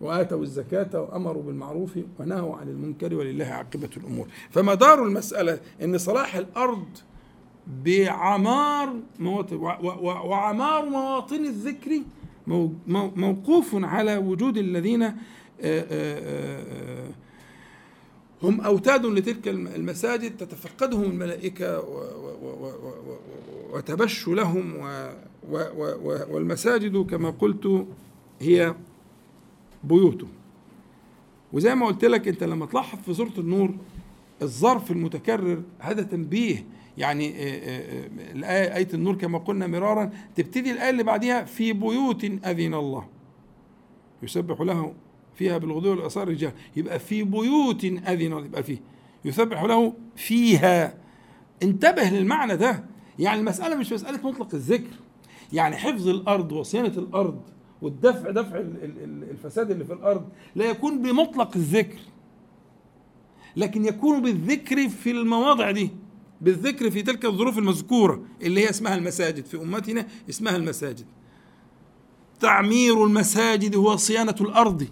وآتوا 0.00 0.42
الزكاة 0.42 1.00
وأمروا 1.00 1.42
بالمعروف 1.42 1.98
ونهوا 2.18 2.56
عن 2.56 2.68
المنكر 2.68 3.14
ولله 3.14 3.44
عاقبة 3.44 3.90
الأمور. 3.96 4.26
فمدار 4.50 5.04
المسألة 5.04 5.60
أن 5.82 5.98
صلاح 5.98 6.34
الأرض 6.34 6.84
بعمار 7.66 8.94
مواطن 9.18 9.56
وعمار 9.56 10.88
مواطن 10.88 11.44
الذكر 11.44 12.00
موقوف 13.16 13.74
على 13.74 14.16
وجود 14.16 14.58
الذين 14.58 15.02
آه، 15.02 15.12
آه، 15.60 15.84
آه، 15.90 17.10
هم 18.42 18.60
أوتاد 18.60 19.06
لتلك 19.06 19.48
المساجد 19.48 20.36
تتفقدهم 20.36 21.02
الملائكة 21.02 21.84
وتبش 23.72 24.28
لهم 24.28 24.74
والمساجد 26.30 26.96
كما 26.96 27.30
قلت 27.30 27.86
هي 28.40 28.74
بيوته 29.84 30.26
وزي 31.52 31.74
ما 31.74 31.86
قلت 31.86 32.04
لك 32.04 32.28
انت 32.28 32.44
لما 32.44 32.66
تلاحظ 32.66 32.98
في 32.98 33.14
سوره 33.14 33.32
النور 33.38 33.74
الظرف 34.42 34.90
المتكرر 34.90 35.62
هذا 35.78 36.02
تنبيه 36.02 36.64
يعني 36.98 37.28
آه، 37.28 37.42
آه، 37.42 38.04
آه، 38.04 38.32
الآية 38.32 38.76
آية 38.76 38.88
النور 38.94 39.14
كما 39.16 39.38
قلنا 39.38 39.66
مرارا 39.66 40.10
تبتدي 40.36 40.70
الآية 40.70 40.90
اللي 40.90 41.02
بعدها 41.02 41.44
في 41.44 41.72
بيوت 41.72 42.24
أذن 42.24 42.74
الله. 42.74 43.06
يسبح 44.22 44.60
له 44.60 44.94
فيها 45.34 45.58
بالغدو 45.58 45.90
والآثار 45.90 46.28
رجال. 46.28 46.52
يبقى 46.76 46.98
في 46.98 47.22
بيوت 47.22 47.84
أذن 47.84 48.32
الله 48.32 48.44
يبقى 48.44 48.62
فيه. 48.62 48.78
يسبح 49.24 49.62
له 49.62 49.94
فيها. 50.16 50.94
انتبه 51.62 52.02
للمعنى 52.02 52.56
ده. 52.56 52.84
يعني 53.18 53.40
المسألة 53.40 53.76
مش 53.76 53.92
مسألة 53.92 54.28
مطلق 54.28 54.54
الذكر. 54.54 54.90
يعني 55.52 55.76
حفظ 55.76 56.08
الأرض 56.08 56.52
وصيانة 56.52 56.88
الأرض 56.98 57.42
والدفع 57.82 58.30
دفع 58.30 58.56
الفساد 59.30 59.70
اللي 59.70 59.84
في 59.84 59.92
الأرض 59.92 60.28
لا 60.54 60.64
يكون 60.64 61.02
بمطلق 61.02 61.56
الذكر 61.56 61.98
لكن 63.56 63.84
يكون 63.84 64.22
بالذكر 64.22 64.88
في 64.88 65.10
المواضع 65.10 65.70
دي. 65.70 65.90
بالذكر 66.42 66.90
في 66.90 67.02
تلك 67.02 67.24
الظروف 67.24 67.58
المذكورة 67.58 68.22
اللي 68.42 68.64
هي 68.64 68.70
اسمها 68.70 68.94
المساجد. 68.94 69.46
في 69.46 69.56
أمتنا 69.56 70.06
اسمها 70.30 70.56
المساجد. 70.56 71.06
تعمير 72.40 73.04
المساجد 73.04 73.76
هو 73.76 73.96
صيانة 73.96 74.34
الأرض. 74.40 74.88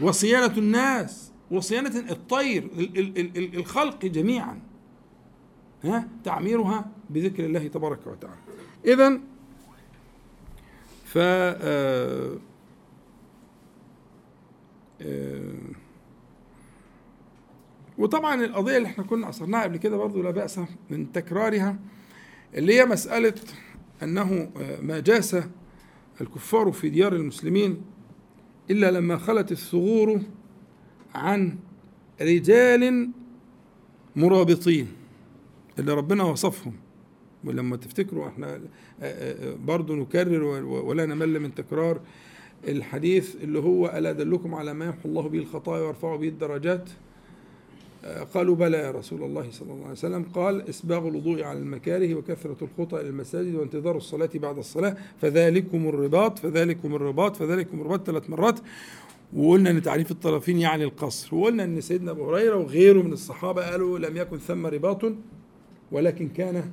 وصيانة 0.00 0.58
الناس. 0.58 1.32
وصيانة 1.50 2.10
الطير 2.10 2.70
الخلق 3.54 4.04
جميعا. 4.04 4.60
ها؟ 5.84 6.08
تعميرها 6.24 6.90
بذكر 7.10 7.44
الله 7.44 7.66
تبارك 7.66 8.06
وتعالى. 8.06 8.40
اذا 8.84 9.20
ف 11.04 11.18
آه، 11.18 12.36
آه، 15.00 15.56
وطبعا 17.98 18.44
القضية 18.44 18.76
اللي 18.76 18.88
إحنا 18.88 19.04
كنا 19.04 19.28
أصرناها 19.28 19.62
قبل 19.62 19.76
كده 19.76 19.96
برضو 19.96 20.22
لا 20.22 20.30
بأس 20.30 20.60
من 20.90 21.12
تكرارها 21.12 21.78
اللي 22.54 22.80
هي 22.80 22.86
مسألة 22.86 23.34
أنه 24.02 24.50
آه، 24.56 24.80
ما 24.80 25.00
جاس 25.00 25.36
الكفار 26.20 26.72
في 26.72 26.88
ديار 26.88 27.12
المسلمين 27.12 27.82
إلا 28.70 28.90
لما 28.90 29.16
خلت 29.16 29.52
الثغور 29.52 30.20
عن 31.14 31.58
رجال 32.22 33.10
مرابطين 34.16 34.88
اللي 35.78 35.92
ربنا 35.92 36.24
وصفهم. 36.24 36.74
ولما 37.44 37.76
تفتكروا 37.76 38.28
إحنا 38.28 38.54
آه، 38.54 38.60
آه، 39.00 39.54
برضو 39.54 39.96
نكرر 39.96 40.42
ولا 40.64 41.06
نمل 41.06 41.40
من 41.40 41.54
تكرار 41.54 42.00
الحديث 42.68 43.36
اللي 43.36 43.58
هو 43.58 43.86
ألا 43.86 44.10
أدلكم 44.10 44.54
على 44.54 44.74
ما 44.74 44.84
يمحو 44.84 45.08
الله 45.08 45.28
به 45.28 45.38
الخطايا 45.38 45.82
ويرفع 45.82 46.16
به 46.16 46.28
الدرجات؟ 46.28 46.90
قالوا 48.34 48.56
بلى 48.56 48.76
يا 48.76 48.90
رسول 48.90 49.22
الله 49.22 49.50
صلى 49.50 49.72
الله 49.72 49.82
عليه 49.82 49.92
وسلم. 49.92 50.22
قال 50.34 50.68
إسباغ 50.68 51.08
الوضوء 51.08 51.42
على 51.42 51.58
المكاره 51.58 52.14
وكثرة 52.14 52.56
الخطى 52.62 53.00
إلى 53.00 53.08
المساجد 53.08 53.54
وانتظار 53.54 53.96
الصلاة 53.96 54.30
بعد 54.34 54.58
الصلاة 54.58 54.96
فذلكم 55.20 55.88
الرباط 55.88 56.38
فذلكم 56.38 56.94
الرباط 56.94 57.36
فذلكم 57.36 57.80
الرباط 57.80 58.06
ثلاث 58.06 58.30
مرات. 58.30 58.60
وقلنا 59.36 59.70
إن 59.70 59.82
تعريف 59.82 60.10
الطرفين 60.10 60.58
يعني 60.58 60.84
القصر. 60.84 61.34
وقلنا 61.34 61.64
إن 61.64 61.80
سيدنا 61.80 62.10
أبو 62.10 62.30
هريرة 62.30 62.56
وغيره 62.56 63.02
من 63.02 63.12
الصحابة 63.12 63.70
قالوا 63.70 63.98
لم 63.98 64.16
يكن 64.16 64.38
ثم 64.38 64.66
رباط 64.66 65.12
ولكن 65.92 66.28
كان 66.28 66.70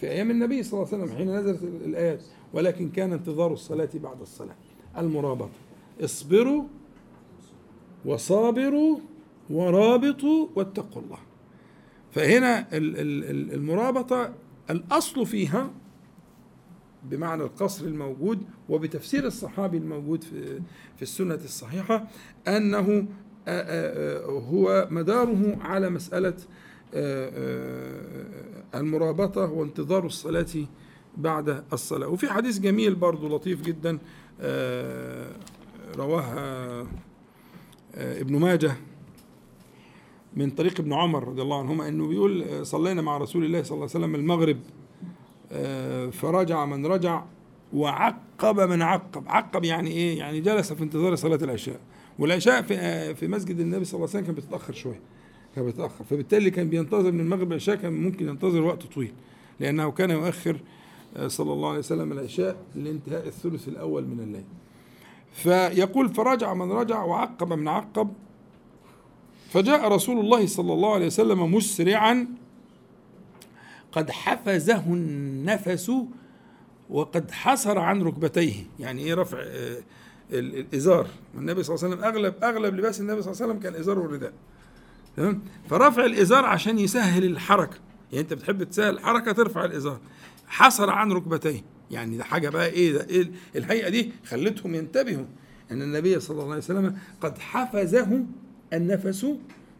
في 0.00 0.10
أيام 0.10 0.30
النبي 0.30 0.62
صلى 0.62 0.72
الله 0.72 0.94
عليه 0.94 1.04
وسلم 1.04 1.16
حين 1.16 1.36
نزلت 1.36 1.62
الآيات 1.62 2.22
ولكن 2.52 2.90
كان 2.90 3.12
انتظار 3.12 3.52
الصلاة 3.52 3.88
بعد 3.94 4.20
الصلاة. 4.20 4.56
المرابطة 4.98 5.50
اصبروا 6.00 6.64
وصابروا 8.04 8.98
ورابطوا 9.50 10.48
واتقوا 10.56 11.02
الله. 11.02 11.18
فهنا 12.10 12.66
المرابطة 12.72 14.34
الأصل 14.70 15.26
فيها 15.26 15.70
بمعنى 17.10 17.42
القصر 17.42 17.84
الموجود 17.84 18.42
وبتفسير 18.68 19.26
الصحابي 19.26 19.76
الموجود 19.76 20.24
في 20.24 20.60
في 20.96 21.02
السنة 21.02 21.34
الصحيحة 21.34 22.08
أنه 22.48 23.06
هو 24.26 24.88
مداره 24.90 25.58
على 25.60 25.90
مسألة 25.90 26.34
المرابطة 28.74 29.52
وانتظار 29.52 30.06
الصلاة 30.06 30.46
بعد 31.16 31.64
الصلاة. 31.72 32.08
وفي 32.08 32.28
حديث 32.28 32.58
جميل 32.58 32.94
برضو 32.94 33.36
لطيف 33.36 33.62
جدا 33.62 33.98
رواه 35.96 36.86
ابن 37.94 38.36
ماجه 38.36 38.76
من 40.36 40.50
طريق 40.50 40.80
ابن 40.80 40.92
عمر 40.92 41.28
رضي 41.28 41.42
الله 41.42 41.58
عنهما 41.58 41.88
انه 41.88 42.06
بيقول 42.06 42.42
آه، 42.42 42.62
صلينا 42.62 43.02
مع 43.02 43.18
رسول 43.18 43.44
الله 43.44 43.62
صلى 43.62 43.74
الله 43.74 43.88
عليه 43.94 44.04
وسلم 44.04 44.14
المغرب 44.14 44.58
فرجع 46.12 46.64
من 46.64 46.86
رجع 46.86 47.24
وعقب 47.72 48.60
من 48.60 48.82
عقب. 48.82 49.24
عقب 49.26 49.64
يعني 49.64 49.90
إيه؟ 49.90 50.18
يعني 50.18 50.40
جلس 50.40 50.72
في 50.72 50.82
انتظار 50.84 51.14
صلاة 51.14 51.38
العشاء. 51.42 51.80
والعشاء 52.18 52.62
في 52.62 53.14
في 53.14 53.28
مسجد 53.28 53.60
النبي 53.60 53.84
صلى 53.84 53.98
الله 53.98 54.08
عليه 54.08 54.18
وسلم 54.18 54.34
كانت 54.34 54.38
بتتاخر 54.38 54.72
شوية 54.72 55.00
كان 55.56 55.64
بيتأخر. 55.64 56.04
فبالتالي 56.04 56.50
كان 56.50 56.68
بينتظر 56.68 57.12
من 57.12 57.20
المغرب 57.20 57.50
العشاء 57.52 57.76
كان 57.76 57.92
ممكن 57.92 58.28
ينتظر 58.28 58.60
وقت 58.62 58.82
طويل 58.82 59.12
لأنه 59.60 59.90
كان 59.90 60.10
يؤخر 60.10 60.60
آه، 61.16 61.28
صلى 61.28 61.52
الله 61.52 61.68
عليه 61.68 61.78
وسلم 61.78 62.12
العشاء 62.12 62.56
لانتهاء 62.74 63.26
الثلث 63.26 63.68
الأول 63.68 64.06
من 64.06 64.20
الليل. 64.20 64.44
فيقول 65.32 66.08
فرجع 66.08 66.54
من 66.54 66.72
رجع 66.72 67.04
وعقب 67.04 67.52
من 67.52 67.68
عقب 67.68 68.12
فجاء 69.48 69.88
رسول 69.88 70.20
الله 70.20 70.46
صلى 70.46 70.72
الله 70.72 70.94
عليه 70.94 71.06
وسلم 71.06 71.54
مسرعا 71.54 72.26
قد 73.92 74.10
حفزه 74.10 74.84
النفس 74.86 75.92
وقد 76.90 77.30
حصر 77.30 77.78
عن 77.78 78.02
ركبتيه. 78.02 78.54
يعني 78.80 79.02
إيه 79.04 79.14
رفع 79.14 79.38
آه، 79.40 79.82
الإزار. 80.32 81.06
النبي 81.34 81.62
صلى 81.62 81.74
الله 81.76 81.84
عليه 81.86 81.96
وسلم 81.96 82.04
أغلب 82.14 82.34
أغلب 82.44 82.74
لباس 82.74 83.00
النبي 83.00 83.22
صلى 83.22 83.32
الله 83.32 83.42
عليه 83.42 83.52
وسلم 83.52 83.62
كان 83.62 83.80
إزار 83.80 83.98
والرداء 83.98 84.32
تمام؟ 85.16 85.42
فرفع 85.70 86.04
الإزار 86.04 86.44
عشان 86.44 86.78
يسهل 86.78 87.24
الحركة. 87.24 87.76
يعني 88.12 88.22
أنت 88.22 88.32
بتحب 88.34 88.62
تسهل 88.62 88.94
الحركة 88.94 89.32
ترفع 89.32 89.64
الإزار. 89.64 90.00
حصر 90.46 90.90
عن 90.90 91.12
ركبتيه. 91.12 91.60
يعني 91.90 92.16
ده 92.16 92.24
حاجة 92.24 92.48
بقى 92.48 92.66
إيه 92.66 92.92
ده 92.92 93.06
إيه 93.10 93.30
الهيئة 93.56 93.88
دي 93.88 94.12
خلتهم 94.26 94.74
ينتبهوا 94.74 95.24
إن 95.70 95.82
النبي 95.82 96.20
صلى 96.20 96.34
الله 96.34 96.48
عليه 96.52 96.62
وسلم 96.62 96.98
قد 97.20 97.38
حفزه 97.38 98.24
النفس 98.72 99.26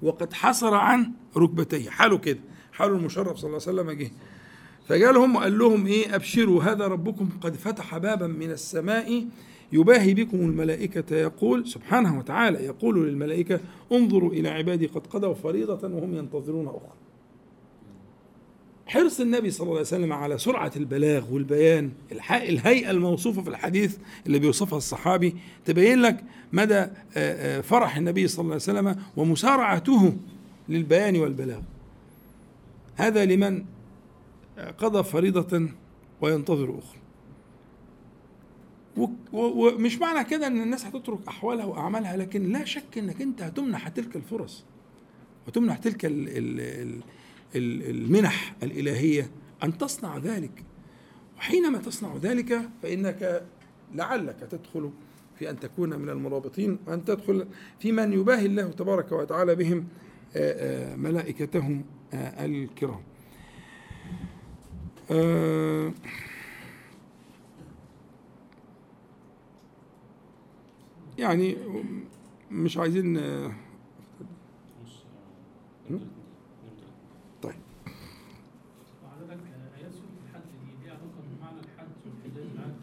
وقد 0.03 0.33
حصر 0.33 0.75
عن 0.75 1.13
ركبتيه. 1.37 1.91
حاله 1.91 2.19
كده. 2.19 2.39
حاله 2.73 2.97
المشرف 2.97 3.37
صلى 3.37 3.49
الله 3.49 3.61
عليه 3.67 3.81
وسلم 3.81 3.91
جه. 3.91 4.11
فجالهم 4.89 5.37
وقال 5.37 5.59
لهم 5.59 5.87
إيه؟ 5.87 6.15
أبشروا 6.15 6.63
هذا 6.63 6.87
ربكم 6.87 7.29
قد 7.41 7.55
فتح 7.55 7.99
بابا 7.99 8.27
من 8.27 8.51
السماء 8.51 9.27
يباهي 9.73 10.15
بكم 10.15 10.37
الملائكة. 10.37 11.17
يقول 11.17 11.67
سبحانه 11.67 12.19
وتعالى 12.19 12.65
يقول 12.65 13.09
للملائكة 13.09 13.61
انظروا 13.93 14.33
إلى 14.33 14.49
عبادي 14.49 14.87
قد 14.87 15.07
قضوا 15.07 15.35
فريضة 15.35 15.89
وهم 15.89 16.15
ينتظرون 16.15 16.67
أخرى. 16.67 16.93
حرص 18.87 19.21
النبي 19.21 19.51
صلى 19.51 19.65
الله 19.65 19.77
عليه 19.77 19.87
وسلم 19.87 20.13
على 20.13 20.39
سرعة 20.39 20.73
البلاغ 20.77 21.33
والبيان 21.33 21.91
الهيئة 22.33 22.91
الموصوفة 22.91 23.43
في 23.43 23.49
الحديث 23.51 23.97
اللي 24.27 24.39
بيوصفها 24.39 24.77
الصحابي 24.77 25.35
تبين 25.65 26.03
لك 26.03 26.25
مدى 26.53 26.87
فرح 27.63 27.97
النبي 27.97 28.29
صلى 28.29 28.43
الله 28.43 28.53
عليه 28.53 28.63
وسلم 28.63 29.03
ومسارعته 29.17 30.17
للبيان 30.69 31.17
والبلاغ. 31.17 31.61
هذا 32.97 33.25
لمن 33.25 33.65
قضى 34.79 35.05
فريضة 35.05 35.69
وينتظر 36.21 36.79
أخرى. 36.79 36.99
ومش 39.33 39.99
معنى 39.99 40.25
كده 40.25 40.47
إن 40.47 40.63
الناس 40.63 40.87
هتترك 40.87 41.19
أحوالها 41.29 41.65
وأعمالها 41.65 42.17
لكن 42.17 42.53
لا 42.53 42.65
شك 42.65 42.99
إنك 42.99 43.23
أنت 43.23 43.43
هتمنح 43.43 43.89
تلك 43.89 44.17
الفرص 44.17 44.65
وتمنح 45.47 45.77
تلك 45.77 46.01
المنح 47.55 48.55
الإلهية 48.63 49.31
أن 49.65 49.79
تصنع 49.79 50.19
ذلك. 50.19 50.65
وحينما 51.37 51.79
تصنع 51.79 52.17
ذلك 52.17 52.69
فإنك 52.83 53.47
لعلك 53.95 54.37
تدخل 54.51 54.91
في 55.39 55.51
أن 55.51 55.61
تكون 55.61 55.99
من 55.99 56.09
المرابطين 56.09 56.79
وأن 56.87 57.05
تدخل 57.05 57.47
في 57.79 57.93
من 57.93 58.13
يباهي 58.13 58.47
الله 58.47 58.71
تبارك 58.71 59.13
وتعالى 59.13 59.55
بهم 59.55 59.87
ملائكته 60.97 61.81
الكرام. 62.15 63.01
يعني 71.19 71.57
مش 72.51 72.77
عايزين 72.79 73.17
طيب 77.43 77.55
وحضرتك 79.05 79.41
ايات 79.79 79.93
سوره 79.93 80.09
الحج 80.25 80.41
دي 80.51 80.85
ليها 80.85 80.93
علاقه 80.93 81.21
بمعنى 81.39 81.59
الحج 81.61 81.87
والحجاج 82.07 82.47
العام 82.55 82.77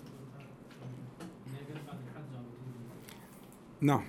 ان 1.21 1.53
هي 1.53 1.61
جت 1.69 1.81
بعد 1.87 1.97
الحج 2.07 2.35
على 2.35 2.45
طول 2.45 2.73
نعم. 3.85 4.03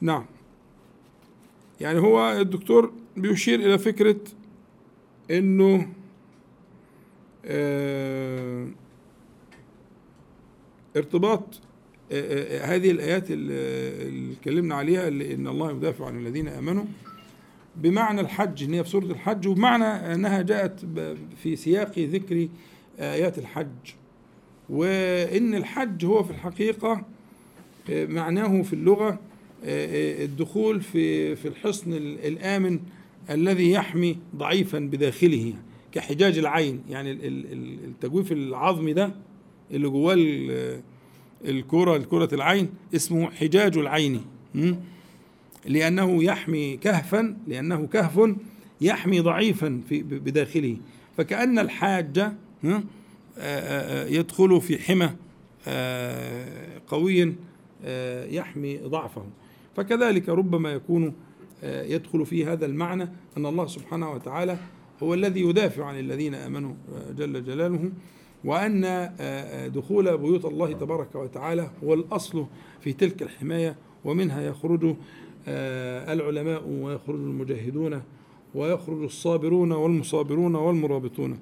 نعم. 0.00 0.26
يعني 1.80 1.98
هو 1.98 2.32
الدكتور 2.32 2.92
بيشير 3.16 3.60
إلى 3.60 3.78
فكرة 3.78 4.16
إنه 5.30 5.92
آه 7.44 8.68
ارتباط 10.96 11.60
آه، 12.12 12.60
آه، 12.62 12.64
هذه 12.64 12.90
الآيات 12.90 13.30
اللي 13.30 14.32
اتكلمنا 14.32 14.74
عليها 14.74 15.08
اللي 15.08 15.34
إن 15.34 15.46
الله 15.46 15.70
يدافع 15.70 16.06
عن 16.06 16.18
الذين 16.18 16.48
آمنوا 16.48 16.84
بمعنى 17.76 18.20
الحج 18.20 18.64
إن 18.64 18.74
هي 18.74 18.84
في 18.84 18.90
سورة 18.90 19.04
الحج 19.04 19.48
وبمعنى 19.48 19.84
أنها 19.84 20.42
جاءت 20.42 20.80
في 21.42 21.56
سياق 21.56 21.98
ذكر 21.98 22.48
آيات 22.98 23.38
الحج. 23.38 23.94
وإن 24.70 25.54
الحج 25.54 26.04
هو 26.04 26.22
في 26.22 26.30
الحقيقة 26.30 27.04
آه، 27.90 28.06
معناه 28.06 28.62
في 28.62 28.72
اللغة 28.72 29.08
آه، 29.08 29.16
آه، 29.64 30.24
الدخول 30.24 30.80
في 30.80 31.36
في 31.36 31.48
الحصن 31.48 31.92
ال- 31.92 32.26
الآمن 32.26 32.78
الذي 33.30 33.70
يحمي 33.70 34.18
ضعيفا 34.36 34.78
بداخله 34.78 35.52
كحجاج 35.92 36.38
العين. 36.38 36.80
يعني 36.90 37.10
ال- 37.10 37.24
ال- 37.24 37.52
ال- 37.52 37.84
التجويف 37.84 38.32
العظمي 38.32 38.92
ده 38.92 39.14
اللي 39.70 39.88
جواه 39.88 40.14
ال- 40.14 40.80
الكرة 41.44 41.96
الكرة 41.96 42.34
العين 42.34 42.68
اسمه 42.94 43.30
حجاج 43.30 43.78
العين? 43.78 44.20
لأنه 45.66 46.24
يحمي 46.24 46.76
كهفا 46.76 47.36
لأنه 47.48 47.86
كهف 47.86 48.20
يحمي 48.80 49.20
ضعيفا 49.20 49.80
في 49.88 50.02
بداخله. 50.02 50.76
فكأن 51.16 51.58
الحاج 51.58 52.18
ها، 52.18 52.34
آه، 52.64 52.82
يدخل 54.08 54.60
في 54.60 54.78
حمى 54.78 55.10
آه، 55.68 56.80
قوي 56.88 57.34
آه، 57.84 58.26
يحمي 58.26 58.78
ضعفه. 58.78 59.24
فكذلك 59.76 60.28
ربما 60.28 60.72
يكون 60.72 61.14
آه، 61.64 61.82
يدخل 61.82 62.26
في 62.26 62.46
هذا 62.46 62.66
المعنى 62.66 63.08
أن 63.36 63.46
الله 63.46 63.66
سبحانه 63.66 64.10
وتعالى 64.10 64.58
هو 65.02 65.14
الذي 65.14 65.40
يدافع 65.40 65.84
عن 65.84 65.98
الذين 65.98 66.34
آمنوا 66.34 66.74
جل 67.16 67.44
جلاله 67.44 67.90
وأن 68.44 69.10
دخول 69.74 70.18
بيوت 70.18 70.44
الله 70.44 70.72
تبارك 70.72 71.14
وتعالى 71.14 71.70
هو 71.84 71.94
الأصل 71.94 72.46
في 72.80 72.92
تلك 72.92 73.22
الحماية 73.22 73.76
ومنها 74.04 74.42
يخرج 74.42 74.94
العلماء 75.48 76.68
ويخرج 76.68 77.20
المجاهدون 77.20 78.02
ويخرج 78.54 79.02
الصابرون 79.02 79.72
والمصابرون 79.72 80.54
والمرابطون. 80.54 81.38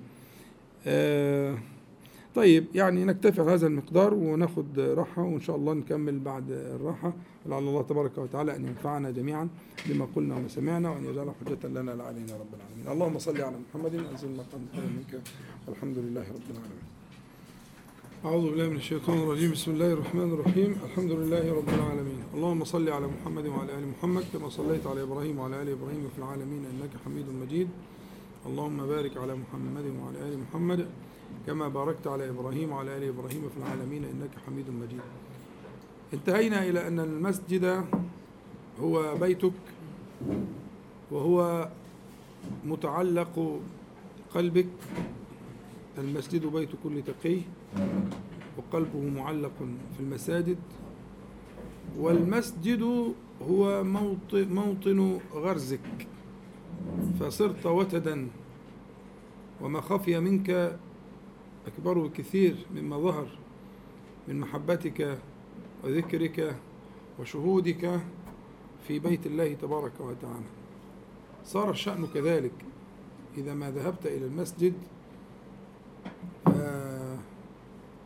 طيب 2.39 2.65
يعني 2.75 3.05
نكتفي 3.05 3.41
هذا 3.41 3.67
المقدار 3.67 4.15
وناخد 4.15 4.81
راحة 4.81 5.23
وإن 5.23 5.41
شاء 5.41 5.57
الله 5.57 5.75
نكمل 5.75 6.19
بعد 6.19 6.51
الراحة. 6.51 7.13
لعل 7.47 7.63
الله 7.63 7.83
تبارك 7.83 8.19
وتعالى 8.19 8.57
أن 8.57 8.67
ينفعنا 8.67 9.11
جميعا 9.11 9.49
بما 9.87 10.07
قلنا 10.17 10.37
وما 10.37 10.49
سمعنا 10.49 10.91
وأن 10.91 11.05
يجعل 11.05 11.31
حجة 11.41 11.69
لنا 11.69 11.91
لا 11.91 12.05
علينا 12.05 12.33
رب 12.43 12.53
العالمين. 12.59 12.89
اللهم 12.93 13.19
صل 13.19 13.41
على 13.41 13.57
محمد 13.65 13.95
أنزل 13.95 14.29
مقام 14.29 14.63
منك. 14.75 15.23
والحمد 15.69 15.99
لله 15.99 16.21
رب 16.21 16.49
العالمين. 16.55 16.87
أعوذ 18.25 18.51
بالله 18.51 18.69
من 18.69 18.77
الشيطان 18.77 19.19
الرجيم. 19.19 19.51
بسم 19.51 19.71
الله 19.71 19.93
الرحمن 19.93 20.33
الرحيم. 20.33 20.71
الحمد 20.85 21.11
لله 21.11 21.45
رب 21.59 21.69
العالمين. 21.69 22.21
اللهم 22.35 22.65
صل 22.65 22.89
على 22.89 23.07
محمد 23.07 23.47
وعلى 23.47 23.71
آل 23.79 23.85
محمد 23.89 24.25
كما 24.33 24.49
صليت 24.49 24.87
على 24.87 25.03
إبراهيم 25.03 25.39
وعلى 25.39 25.63
آل 25.63 25.69
إبراهيم 25.69 26.03
في 26.15 26.19
العالمين 26.19 26.63
إنك 26.73 26.93
حميد 27.05 27.27
مجيد. 27.43 27.69
اللهم 28.47 28.87
بارك 28.87 29.17
على 29.17 29.35
محمد 29.35 29.87
وعلى 30.01 30.19
آل 30.29 30.35
محمد 30.45 30.87
كما 31.49 31.69
باركت 31.69 32.07
على 32.07 32.29
إبراهيم 32.29 32.73
وعلى 32.73 32.97
آل 32.97 33.09
إبراهيم 33.09 33.49
في 33.49 33.57
العالمين 33.57 34.05
إنك 34.05 34.31
حميد 34.47 34.71
مجيد. 34.71 35.01
انتهينا 36.15 36.69
إلى 36.69 36.89
أن 36.89 37.01
المسجد 37.01 37.85
هو 38.81 39.15
بيتك 39.15 39.53
وهو 41.11 41.69
متعلق 42.65 43.61
قلبك. 44.35 44.67
المسجد 45.99 46.47
بيت 46.47 46.69
كل 46.85 47.03
تقي 47.03 47.41
وقلبه 48.59 49.01
معلق 49.01 49.57
في 49.97 50.01
المساجد. 50.01 50.59
والمسجد 51.99 53.15
هو 53.51 53.85
موطن, 53.85 54.49
موطن 54.53 55.19
غرزك. 55.35 56.07
فصرت 57.21 57.67
وتدا 57.67 58.29
وما 59.61 59.81
خفي 59.81 60.21
منك 60.21 60.79
أكبر 61.69 61.99
بكثير 61.99 62.57
مما 62.75 62.99
ظهر 62.99 63.29
من 64.29 64.41
محبتك 64.41 65.19
وذكرك 65.85 66.57
وشهودك 67.21 68.01
في 68.89 68.99
بيت 68.99 69.27
الله 69.27 69.55
تبارك 69.55 70.01
وتعالى. 70.01 70.47
صار 71.45 71.71
الشأن 71.71 72.07
كذلك. 72.15 72.53
إذا 73.39 73.55
ما 73.55 73.71
ذهبت 73.71 74.07
إلى 74.07 74.27
المسجد 74.27 74.73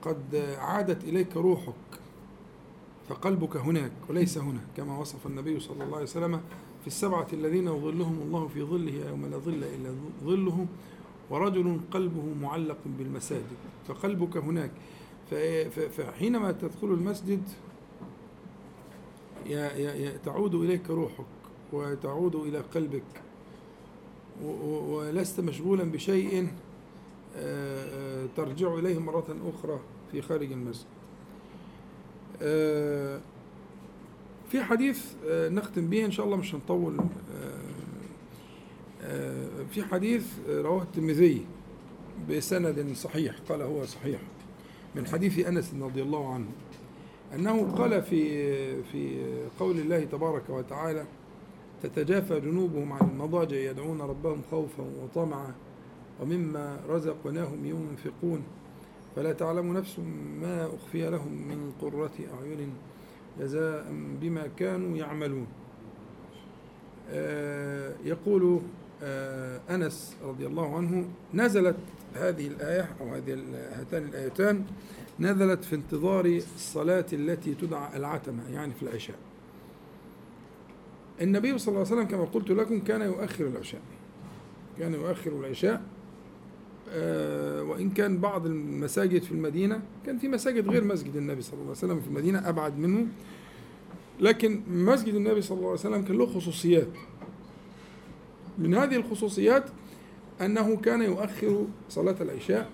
قد 0.03 0.37
عادت 0.59 1.05
إليك 1.05 1.37
روحك 1.37 1.75
فقلبك 3.09 3.57
هناك 3.57 3.93
وليس 4.09 4.39
هنا 4.39 4.61
كما 4.77 4.99
وصف 4.99 5.27
النبي 5.27 5.61
صلى 5.61 5.85
الله 5.85 5.95
عليه 5.95 6.07
وسلم 6.07 6.41
في 6.81 6.87
السبعة 6.87 7.27
الذين 7.33 7.67
يظلهم 7.67 8.19
الله 8.23 8.49
في 8.49 8.63
ظله 8.63 9.09
يوم 9.09 9.27
لا 9.27 9.37
ظل 9.37 9.65
إلا 9.65 9.95
ظله 10.25 10.67
ورجل 11.31 11.81
قلبه 11.91 12.35
معلق 12.43 12.79
بالمساجد. 12.99 13.57
فقلبك 13.89 14.37
هناك. 14.37 14.71
فحينما 15.97 16.53
تدخل 16.53 16.87
المسجد 16.87 17.43
تعود 20.25 20.55
إليك 20.55 20.91
روحك 20.91 21.25
وتعود 21.73 22.35
إلى 22.35 22.59
قلبك. 22.59 23.03
ولست 24.89 25.41
مشغولا 25.41 25.85
بشيء 25.85 26.49
آه، 27.37 28.23
آه، 28.25 28.27
ترجع 28.37 28.75
إليه 28.75 28.99
مرة 28.99 29.37
أخرى 29.55 29.81
في 30.13 30.23
خارج 30.23 30.53
المسجد. 30.53 30.87
آه، 32.43 33.21
في 34.49 34.63
حديث 34.63 35.07
نختم 35.29 35.87
به 35.87 36.05
إن 36.05 36.11
شاء 36.11 36.27
الله 36.27 36.37
مش 36.37 36.55
هنطول 36.55 37.01
في 39.71 39.85
حديث 39.91 40.27
آه، 40.49 40.63
رواه 40.63 40.83
الترمذي 40.83 41.47
بسند 42.31 42.95
صحيح 42.95 43.35
قال 43.49 43.63
هو 43.63 43.85
صحيح 43.85 44.21
من 44.95 45.07
حديث 45.07 45.47
أنس 45.47 45.75
رضي 45.81 46.03
الله 46.03 46.35
عنه 46.35 46.47
أنه 47.35 47.73
قال 47.73 48.03
في 48.03 48.83
في 48.83 49.25
قول 49.61 49.79
الله 49.79 50.05
تبارك 50.05 50.51
وتعالى 50.51 51.05
تتجافى 51.83 52.41
جنوبهم 52.41 52.93
عن 52.93 53.09
المضاجع 53.11 53.57
يدعون 53.57 54.01
ربهم 54.01 54.43
خوفا 54.51 54.85
وطمعا 55.03 55.55
ومما 56.21 56.81
رزقناهم 56.89 57.67
ينفقون 57.67 58.43
فلا 59.17 59.33
تعلم 59.33 59.77
نفس 59.77 59.99
ما 60.41 60.67
أخفي 60.67 61.11
لهم 61.11 61.33
من 61.33 61.73
قرة 61.81 62.13
أعين 62.35 62.73
جزاء 63.41 63.87
بما 64.21 64.47
كانوا 64.57 64.97
يعملون. 64.97 65.47
آه، 67.11 67.95
يقول 68.05 68.43
آه، 68.43 68.61
أنس 69.71 70.17
رضي 70.25 70.47
الله 70.47 70.77
عنه 70.77 71.09
نزلت 71.35 71.77
هذه 72.15 72.47
الآية 72.47 72.89
أو 73.01 73.15
هذه 73.15 73.39
هاتان 73.73 74.05
الآيتان 74.05 74.65
نزلت 75.21 75.65
في 75.65 75.75
انتظار 75.77 76.25
الصلاة 76.25 77.07
التي 77.13 77.55
تدعى 77.55 77.97
العتمة 77.97 78.43
يعني 78.53 78.75
في 78.75 78.83
العشاء. 78.83 79.17
النبي 81.21 81.59
صلى 81.59 81.69
الله 81.69 81.87
عليه 81.87 81.97
وسلم 81.97 82.09
كما 82.09 82.25
قلت 82.25 82.51
لكم 82.51 82.81
كان 82.81 83.01
يؤخر 83.01 83.47
العشاء 83.47 83.81
كان 84.79 84.95
يؤخر 84.95 85.31
العشاء 85.41 85.83
آه، 86.91 87.63
وإن 87.63 87.91
كان 87.91 88.19
بعض 88.19 88.47
المساجد 88.47 89.23
في 89.23 89.33
المدينة 89.33 89.81
كان 90.07 90.19
في 90.19 90.29
مساجد 90.29 90.69
غير 90.69 90.85
مسجد 90.85 91.17
النبي 91.17 91.43
صلى 91.43 91.53
الله 91.53 91.65
عليه 91.65 91.71
وسلم 91.73 92.01
في 92.01 92.07
المدينة 92.07 92.49
أبعد 92.49 92.79
منه 92.79 93.07
لكن 94.21 94.63
مسجد 94.69 95.15
النبي 95.15 95.43
صلى 95.43 95.57
الله 95.57 95.69
عليه 95.71 95.81
وسلم 95.81 96.03
كان 96.03 96.19
له 96.19 96.27
خصوصيات. 96.27 96.89
من 98.59 98.75
هذه 98.75 98.97
الخصوصيات 98.97 99.65
أنه 100.41 100.77
كان 100.77 101.03
يؤخر 101.03 101.67
صلاة 101.89 102.17
العشاء 102.21 102.71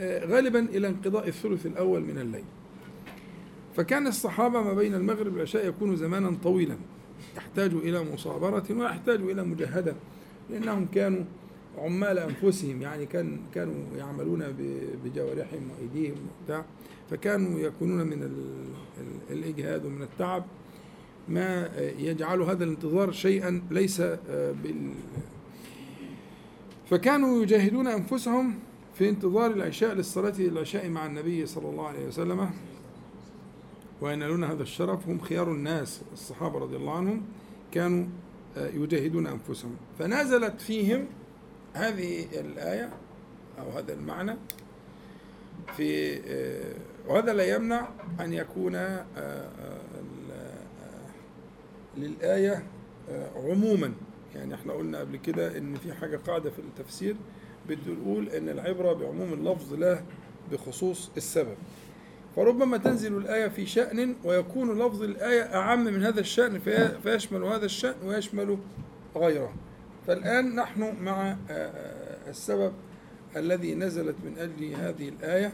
آه، 0.00 0.24
غالبا 0.26 0.58
إلى 0.60 0.88
انقضاء 0.88 1.28
الثلث 1.28 1.66
الأول 1.66 2.00
من 2.00 2.18
الليل. 2.18 2.44
فكان 3.76 4.06
الصحابة 4.06 4.62
ما 4.62 4.72
بين 4.74 4.94
المغرب 4.94 5.32
والعشاء 5.32 5.68
يكون 5.68 5.96
زمانا 5.96 6.36
طويلا 6.44 6.76
يحتاج 7.36 7.72
إلى 7.74 8.04
مصابرة 8.12 8.64
ويحتاج 8.70 9.20
إلى 9.20 9.44
مجاهدة 9.44 9.94
لأنهم 10.50 10.86
كانوا 10.94 11.24
عمال 11.78 12.18
أنفسهم 12.18 12.82
يعني 12.82 13.06
كان 13.06 13.38
كانوا 13.54 13.74
يعملون 13.98 14.44
بجوارحهم 15.04 15.70
وأيديهم 15.70 16.14
وبتاع 16.42 16.64
فكانوا 17.10 17.60
يكونون 17.60 18.06
من 18.06 18.22
ال- 18.22 18.66
ال- 19.00 19.38
الإجهاد 19.38 19.86
ومن 19.86 20.02
التعب. 20.02 20.44
ما 21.28 21.70
يجعل 21.98 22.42
هذا 22.42 22.64
الانتظار 22.64 23.12
شيئا 23.12 23.62
ليس 23.70 24.00
آه، 24.00 24.16
بال. 24.52 24.94
فكانوا 26.90 27.42
يجاهدون 27.42 27.86
أنفسهم 27.86 28.58
في 28.94 29.08
انتظار 29.08 29.50
العشاء 29.50 29.94
للصلاة 29.94 30.34
العشاء 30.38 30.88
مع 30.88 31.06
النبي 31.06 31.46
صلى 31.46 31.68
الله 31.68 31.86
عليه 31.86 32.06
وسلم 32.06 32.50
وينالون 34.00 34.44
هذا 34.44 34.62
الشرف. 34.62 35.08
هم 35.08 35.20
خيار 35.20 35.52
الناس 35.52 36.00
الصحابة 36.12 36.58
رضي 36.58 36.76
الله 36.76 36.96
عنهم 36.96 37.22
كانوا 37.72 38.06
آه، 38.56 38.68
يجاهدون 38.68 39.26
أنفسهم. 39.26 39.76
فنزلت 39.98 40.60
فيهم 40.60 41.06
هذه 41.74 42.26
الآية 42.40 42.90
أو 43.58 43.70
هذا 43.70 43.92
المعنى 43.92 44.36
في 45.76 46.20
آه، 46.26 46.74
وهذا 47.08 47.32
لا 47.32 47.54
يمنع 47.56 47.88
أن 48.20 48.32
يكون 48.32 48.74
للآية 51.96 52.62
آه، 53.10 53.28
عموما. 53.36 53.92
يعني 54.34 54.54
إحنا 54.54 54.72
قلنا 54.72 54.98
قبل 55.00 55.16
كده 55.16 55.58
إن 55.58 55.74
في 55.74 55.92
حاجة 55.92 56.16
قاعدة 56.16 56.50
في 56.50 56.58
التفسير 56.58 57.16
بتقول 57.68 58.28
إن 58.28 58.48
العبرة 58.48 58.92
بعموم 58.92 59.32
اللفظ 59.32 59.74
لا 59.74 60.00
بخصوص 60.52 61.10
السبب. 61.16 61.56
فربما 62.36 62.76
تنزل 62.76 63.16
الآية 63.16 63.48
في 63.48 63.66
شأن 63.66 64.14
ويكون 64.24 64.78
لفظ 64.78 65.02
الآية 65.02 65.42
أعم 65.42 65.84
من 65.84 66.02
هذا 66.02 66.20
الشأن 66.20 66.58
في- 66.58 66.98
فيشمل 67.02 67.44
هذا 67.44 67.64
الشأن 67.64 67.94
ويشمل 68.04 68.58
غيره. 69.16 69.52
فالآن 70.06 70.54
نحن 70.54 70.94
مع 71.02 71.30
آه، 71.30 71.36
آه، 71.50 72.30
السبب 72.30 72.72
الذي 73.36 73.74
نزلت 73.74 74.16
من 74.24 74.38
أجل 74.38 74.74
هذه 74.74 75.08
الآية 75.08 75.52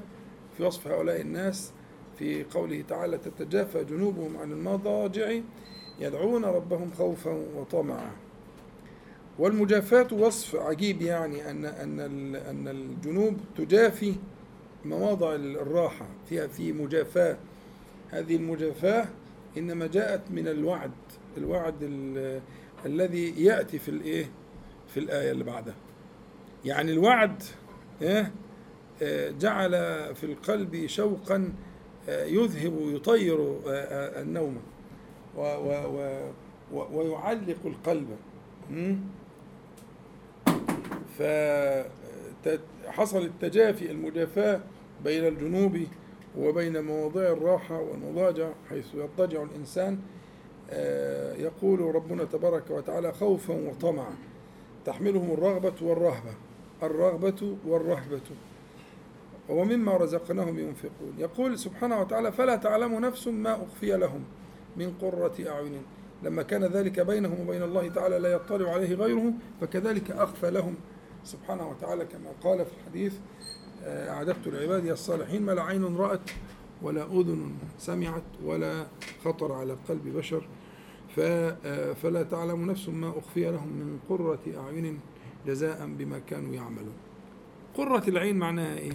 في 0.57 0.63
وصف 0.63 0.87
هؤلاء 0.87 1.21
الناس 1.21 1.73
في 2.19 2.45
قوله 2.45 2.85
تعالى 2.89 3.19
تتجافى 3.19 3.85
جنوبهم 3.85 4.37
عن 4.37 4.53
المضاجع 4.53 5.33
يدعون 6.01 6.45
ربهم 6.45 6.91
خوفا 6.99 7.31
وطمعا. 7.57 8.11
والمجافاة 9.39 10.07
وصف 10.13 10.57
عجيب 10.57 11.03
يعني 11.03 11.51
أن 11.51 11.65
أن 11.65 12.01
أن 12.37 12.69
الجنوب 12.69 13.37
تجافي 13.59 14.15
مواضع 14.85 15.35
الراحة. 15.35 16.07
فيها 16.29 16.47
في 16.47 16.73
مجافاة. 16.73 17.37
هذه 18.11 18.37
المجافاة 18.37 19.07
إنما 19.59 19.87
جاءت 19.87 20.21
من 20.31 20.49
الوعد. 20.49 20.91
الوعد 21.37 21.75
ال- 21.83 22.41
الذي 22.87 23.45
يأتي 23.45 23.79
في 23.79 23.89
الإيه 23.89 24.31
في 24.95 25.01
الآية 25.01 25.31
اللي 25.33 25.45
بعدها. 25.45 25.75
يعني 26.65 26.93
الوعد 26.93 27.43
إيه؟ 28.03 28.33
آه، 29.03 29.31
جعل 29.31 29.71
في 30.15 30.25
القلب 30.25 30.87
شوقا 30.87 31.53
آه، 32.09 32.25
يذهب 32.25 32.79
يطير 32.81 33.57
آه، 33.69 34.23
النوم. 34.23 34.57
و 35.37 35.41
و 35.41 35.71
و 35.97 36.31
و 36.73 36.99
ويعلق 36.99 37.57
القلب? 37.67 38.09
فحصل 41.19 43.23
التجافي 43.25 43.91
المجافاة 43.91 44.61
بين 45.05 45.27
الجنوب 45.27 45.79
وبين 46.39 46.85
مواضع 46.85 47.21
الراحة 47.21 47.81
والمضاجع 47.81 48.49
حيث 48.71 48.95
يضطجع 48.95 49.43
الإنسان 49.43 49.99
آه، 50.71 51.35
يقول 51.35 51.95
ربنا 51.95 52.25
تبارك 52.25 52.71
وتعالى 52.71 53.13
خوفا 53.13 53.55
وطمعا. 53.55 54.15
تحملهم 54.87 55.31
الرغبة 55.33 55.73
والرهبة. 55.83 56.35
الرغبة 56.83 57.57
والرهبة. 57.67 58.21
ومما 59.49 59.97
رزقناهم 59.97 60.59
ينفقون. 60.59 61.15
يقول 61.19 61.59
سبحانه 61.59 62.01
وتعالى 62.01 62.33
فلا 62.33 62.57
تعلم 62.57 62.99
نفس 62.99 63.29
ما 63.29 63.53
أخفي 63.53 63.97
لهم. 63.97 64.25
من 64.77 64.95
قرة 65.01 65.35
أعين. 65.49 65.83
لما 66.23 66.43
كان 66.43 66.65
ذلك 66.65 67.01
بينهم 67.01 67.41
وبين 67.41 67.63
الله 67.63 67.89
تعالى 67.89 68.19
لا 68.19 68.33
يطلع 68.33 68.71
عليه 68.73 68.95
غيره 68.95 69.33
فكذلك 69.61 70.11
أخفى 70.11 70.51
لهم. 70.51 70.75
سبحانه 71.25 71.69
وتعالى 71.71 72.05
كما 72.05 72.31
قال 72.45 72.65
في 72.65 72.73
الحديث 72.81 73.15
آه، 73.85 74.11
أعددت 74.11 74.49
لعبادي 74.49 74.93
الصالحين 74.93 75.43
ما 75.43 75.53
لا 75.53 75.63
عين 75.63 75.97
رأت 75.97 76.31
ولا 76.83 77.03
أذن 77.03 77.55
سمعت 77.79 78.23
ولا 78.45 78.87
خطر 79.25 79.53
على 79.53 79.77
قلب 79.89 80.17
بشر. 80.17 80.49
آه، 81.19 81.93
فلا 81.93 82.23
تعلم 82.23 82.71
نفس 82.71 82.89
ما 82.89 83.19
أخفي 83.19 83.51
لهم 83.51 83.69
من 83.69 83.99
قرة 84.09 84.41
أعين 84.57 85.01
جزاء 85.47 85.87
بما 85.87 86.19
كانوا 86.19 86.55
يعملون. 86.55 86.95
قرة 87.77 88.09
العين 88.09 88.37
معناها 88.37 88.79
إيه؟ 88.79 88.93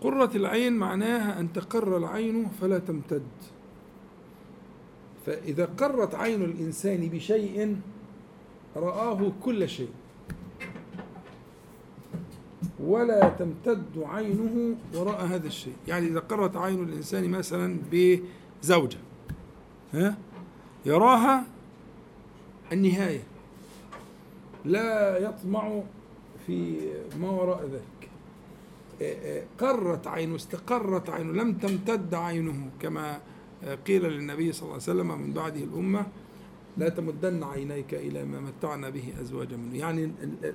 قرة 0.00 0.30
العين 0.34 0.72
معناها 0.72 1.40
أن 1.40 1.52
تقر 1.52 1.96
العين 1.96 2.48
فلا 2.60 2.78
تمتد. 2.78 3.22
فإذا 5.26 5.64
قرت 5.64 6.14
عين 6.14 6.42
الإنسان 6.42 7.08
بشيء 7.08 7.76
رآه 8.76 9.32
كل 9.42 9.68
شيء. 9.68 9.90
ولا 12.80 13.28
تمتد 13.28 13.84
عينه 13.96 14.76
وراء 14.94 15.26
هذا 15.26 15.46
الشيء. 15.46 15.74
يعني 15.88 16.06
إذا 16.06 16.20
قرت 16.20 16.56
عين 16.56 16.82
الإنسان 16.82 17.30
مثلا 17.30 17.78
بزوجة 17.92 18.98
ها؟ 19.94 20.16
يراها 20.86 21.44
النهاية. 22.72 23.22
لا 24.64 25.18
يطمع 25.18 25.82
في 26.46 26.78
ما 27.20 27.30
وراء 27.30 27.64
ذلك. 27.64 27.99
قرت 29.58 30.06
عينه 30.06 30.36
استقرت 30.36 31.10
عينه 31.10 31.32
لم 31.32 31.52
تمتد 31.52 32.14
عينه 32.14 32.70
كما 32.80 33.20
قيل 33.86 34.04
للنبي 34.04 34.52
صلى 34.52 34.62
الله 34.62 34.72
عليه 34.72 34.82
وسلم 34.82 35.20
من 35.20 35.32
بعده 35.32 35.60
الأمة 35.60 36.06
لا 36.76 36.88
تمدن 36.88 37.42
عينيك 37.42 37.94
إلى 37.94 38.24
ما 38.24 38.40
متعنا 38.40 38.88
به 38.90 39.12
أزواجا 39.20 39.56
منه. 39.56 39.78
يعني 39.78 40.12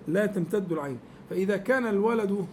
لا 0.08 0.26
تمتد 0.26 0.72
العين. 0.72 0.98
فإذا 1.30 1.58
كان 1.58 1.88
الولد 1.88 2.46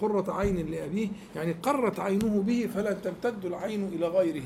قرة 0.00 0.32
عين 0.32 0.70
لأبيه 0.70 1.08
يعني 1.36 1.52
قرت 1.52 2.00
عينه 2.00 2.42
به 2.46 2.68
فلا 2.74 2.92
تمتد 2.92 3.44
العين 3.44 3.88
إلى 3.88 4.06
غيره 4.06 4.44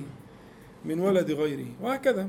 من 0.84 1.00
ولد 1.00 1.30
غيره 1.30 1.66
وهكذا. 1.82 2.28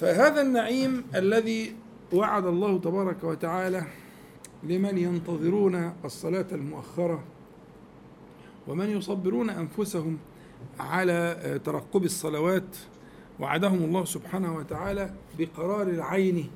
فهذا 0.00 0.40
النعيم 0.40 1.04
الذي 1.14 1.76
وعد 2.12 2.46
الله 2.46 2.78
تبارك 2.78 3.24
وتعالى 3.24 3.84
لمن 4.68 4.98
ينتظرون 4.98 5.92
الصلاة 6.04 6.46
المؤخرة 6.52 7.24
ومن 8.68 8.90
يصبرون 8.90 9.50
أنفسهم 9.50 10.18
على 10.80 11.60
ترقب 11.64 12.04
الصلوات. 12.04 12.76
وعدهم 13.40 13.84
الله 13.84 14.04
سبحانه 14.04 14.56
وتعالى 14.56 15.14
بقرار 15.38 15.86
العين 15.88 16.50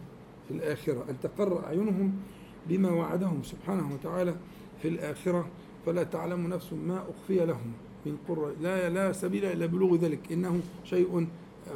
في 0.48 0.54
الآخرة 0.54 1.04
أن 1.10 1.16
تقر 1.22 1.64
أعينهم 1.64 2.12
بما 2.68 2.90
وعدهم 2.90 3.42
سبحانه 3.42 3.94
وتعالى 3.94 4.34
في 4.82 4.88
الآخرة. 4.88 5.48
فلا 5.86 6.02
تعلم 6.02 6.46
نفس 6.46 6.72
ما 6.72 7.04
أخفي 7.10 7.46
لهم 7.46 7.72
من 8.06 8.16
قرة. 8.28 8.52
لا 8.60 8.88
لا 8.90 9.12
سبيل 9.12 9.44
إلا 9.44 9.66
بلوغ 9.66 9.96
ذلك 9.96 10.32
إنه 10.32 10.60
شيء 10.84 11.26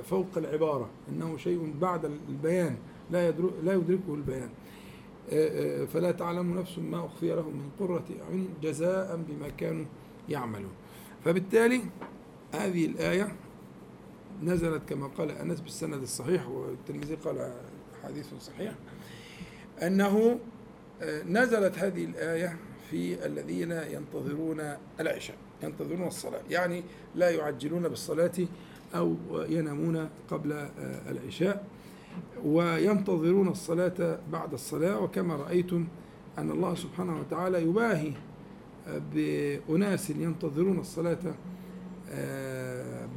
فوق 0.04 0.28
العبارة 0.36 0.88
إنه 1.08 1.36
شيء 1.36 1.74
بعد 1.80 2.10
البيان 2.28 2.76
لا 3.10 3.28
يدركه 3.74 4.14
البيان. 4.14 4.48
فلا 5.92 6.10
تعلم 6.10 6.58
نفس 6.58 6.78
ما 6.78 7.06
أخفي 7.06 7.28
لهم 7.28 7.56
من 7.56 7.70
قرة 7.80 8.04
أعين 8.28 8.48
جزاء 8.62 9.20
بما 9.28 9.48
كانوا 9.48 9.84
يعملون. 10.28 10.72
فبالتالي 11.24 11.82
هذه 12.54 12.86
الآية 12.86 13.36
نزلت 14.42 14.82
كما 14.88 15.06
قال 15.06 15.30
أنس 15.30 15.60
بالسند 15.60 16.02
الصحيح 16.02 16.48
والترمذي 16.48 17.14
قال 17.14 17.52
حديث 18.04 18.26
صحيح 18.40 18.72
أنه 19.82 20.38
نزلت 21.26 21.78
هذه 21.78 22.04
الآية 22.04 22.56
في 22.90 23.26
الذين 23.26 23.72
ينتظرون 23.72 24.60
العشاء 25.00 25.36
ينتظرون 25.62 26.06
الصلاة 26.06 26.40
يعني 26.50 26.82
لا 27.14 27.30
يعجلون 27.30 27.88
بالصلاة 27.88 28.32
أو 28.94 29.16
ينامون 29.48 30.08
قبل 30.30 30.52
العشاء. 31.08 31.66
وينتظرون 32.44 33.48
الصلاة 33.48 34.18
بعد 34.32 34.52
الصلاة. 34.52 35.00
وكما 35.00 35.36
رأيتم 35.36 35.86
أن 36.38 36.50
الله 36.50 36.74
سبحانه 36.74 37.20
وتعالى 37.20 37.62
يباهي 37.62 38.12
بأناس 39.14 40.10
ينتظرون 40.10 40.78
الصلاة 40.78 41.34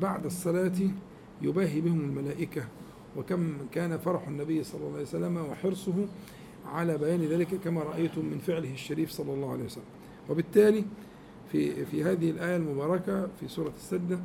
بعد 0.01 0.25
الصلاة 0.25 0.71
يباهي 1.41 1.81
بهم 1.81 1.99
الملائكة. 1.99 2.63
وكم 3.17 3.53
كان 3.71 3.97
فرح 3.97 4.27
النبي 4.27 4.63
صلى 4.63 4.81
الله 4.81 4.93
عليه 4.93 5.01
وسلم 5.01 5.37
وحرصه 5.37 5.93
على 6.65 6.97
بيان 6.97 7.21
ذلك 7.21 7.47
كما 7.63 7.83
رأيتم 7.83 8.25
من 8.25 8.37
فعله 8.37 8.73
الشريف 8.73 9.11
صلى 9.11 9.33
الله 9.33 9.51
عليه 9.51 9.63
وسلم. 9.63 9.83
وبالتالي 10.29 10.83
في 11.51 11.85
في 11.85 12.03
هذه 12.03 12.29
الآية 12.29 12.55
المباركة 12.55 13.27
في 13.39 13.47
سورة 13.47 13.73
السجدة 13.77 14.19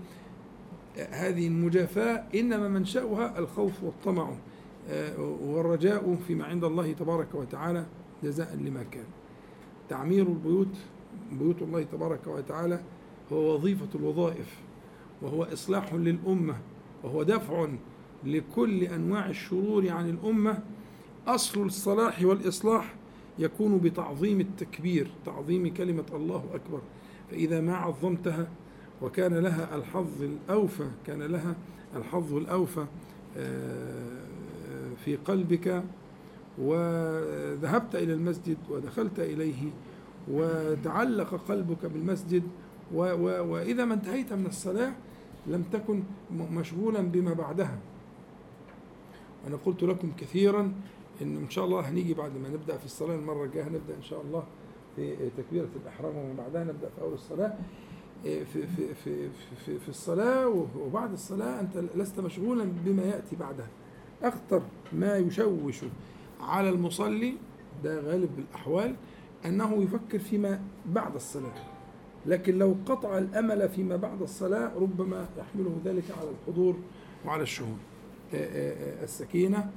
هذه 1.11 1.47
المجافاة 1.47 2.25
إنما 2.35 2.68
منشأها 2.68 3.39
الخوف 3.39 3.85
والطمع. 3.85 4.31
والرجاء 5.20 6.18
فيما 6.26 6.45
عند 6.45 6.64
الله 6.64 6.93
تبارك 6.93 7.35
وتعالى 7.35 7.87
جزاء 8.22 8.57
لما 8.57 8.83
كان. 8.83 9.05
تعمير 9.89 10.26
البيوت 10.26 10.76
بيوت 11.33 11.62
الله 11.62 11.83
تبارك 11.83 12.26
وتعالى 12.26 12.81
هو 13.33 13.55
وظيفة 13.55 13.89
الوظائف 13.95 14.61
وهو 15.22 15.43
إصلاح 15.43 15.95
للأمة 15.95 16.57
وهو 17.05 17.22
دفع 17.22 17.68
لكل 18.24 18.83
أنواع 18.83 19.28
الشرور 19.28 19.89
عن 19.89 20.11
الأمة. 20.11 20.62
أصل 21.26 21.62
الصلاح 21.62 22.22
والإصلاح 22.22 22.95
يكون 23.39 23.78
بتعظيم 23.78 24.41
التكبير 24.41 25.11
تعظيم 25.26 25.74
كلمة 25.74 26.07
الله 26.12 26.45
أكبر. 26.55 26.81
فإذا 27.31 27.61
ما 27.61 27.76
عظمتها 27.76 28.49
وكان 29.03 29.35
لها 29.35 29.76
الحظ 29.76 30.22
الأوفى 30.22 30.87
كان 31.07 31.22
لها 31.22 31.57
الحظ 31.97 32.35
الأوفى 32.35 32.87
في 35.05 35.17
قلبك 35.17 35.83
وذهبت 36.59 37.95
إلى 37.95 38.13
المسجد 38.13 38.57
ودخلت 38.71 39.21
إليه 39.21 39.71
وتعلق 40.31 41.35
قلبك 41.49 41.87
بالمسجد 41.87 42.43
وإذا 42.95 43.85
ما 43.85 43.95
انتهيت 43.95 44.33
من 44.33 44.47
الصلاة 44.47 44.93
لم 45.47 45.63
تكن 45.73 46.03
مشغولا 46.53 47.01
بما 47.01 47.33
بعدها. 47.33 47.79
أنا 49.47 49.57
قلت 49.57 49.83
لكم 49.83 50.13
كثيرا 50.19 50.61
إن 51.23 51.37
إن 51.37 51.51
شاء 51.51 51.65
الله 51.65 51.81
هنيجي 51.81 52.15
بعد 52.15 52.31
ما 52.37 52.49
نبدأ 52.49 52.77
في 52.77 52.85
الصلاة 52.85 53.15
المرة 53.15 53.45
الجاية 53.45 53.65
هنبدأ 53.65 53.95
إن 53.97 54.03
شاء 54.03 54.21
الله 54.21 54.45
في 54.97 55.17
تكبيرة 55.37 55.69
الإحرام 55.83 56.17
وما 56.17 56.35
بعدها 56.39 56.65
نبدأ 56.65 56.89
في 56.97 57.01
أول 57.03 57.13
الصلاة. 57.13 57.55
في 58.23 58.45
في 58.45 58.95
في 59.05 59.29
في, 59.67 59.79
في 59.79 59.89
الصلاة 59.89 60.67
وبعد 60.79 61.13
الصلاة 61.13 61.61
أنت 61.61 61.77
لست 61.97 62.21
مشغولا 62.21 62.65
بما 62.85 63.03
يأتي 63.03 63.37
بعدها. 63.37 63.69
أخطر 64.23 64.62
ما 64.93 65.16
يشوش 65.16 65.77
على 66.41 66.68
المصلي 66.68 67.35
ده 67.85 68.01
غالب 68.01 68.31
الأحوال 68.39 68.95
أنه 69.47 69.83
يفكر 69.83 70.18
فيما 70.18 70.62
بعد 70.87 71.14
الصلاة. 71.14 71.55
لكن 72.27 72.59
لو 72.59 72.77
قطع 72.87 73.18
الأمل 73.18 73.68
فيما 73.68 73.97
بعد 73.97 74.23
الصلاة 74.23 74.73
ربما 74.79 75.29
يحمله 75.39 75.77
ذلك 75.85 76.05
على 76.21 76.29
الحضور 76.31 76.77
وعلى 77.27 77.43
الشهود. 77.43 77.79
السكينة 79.03 79.71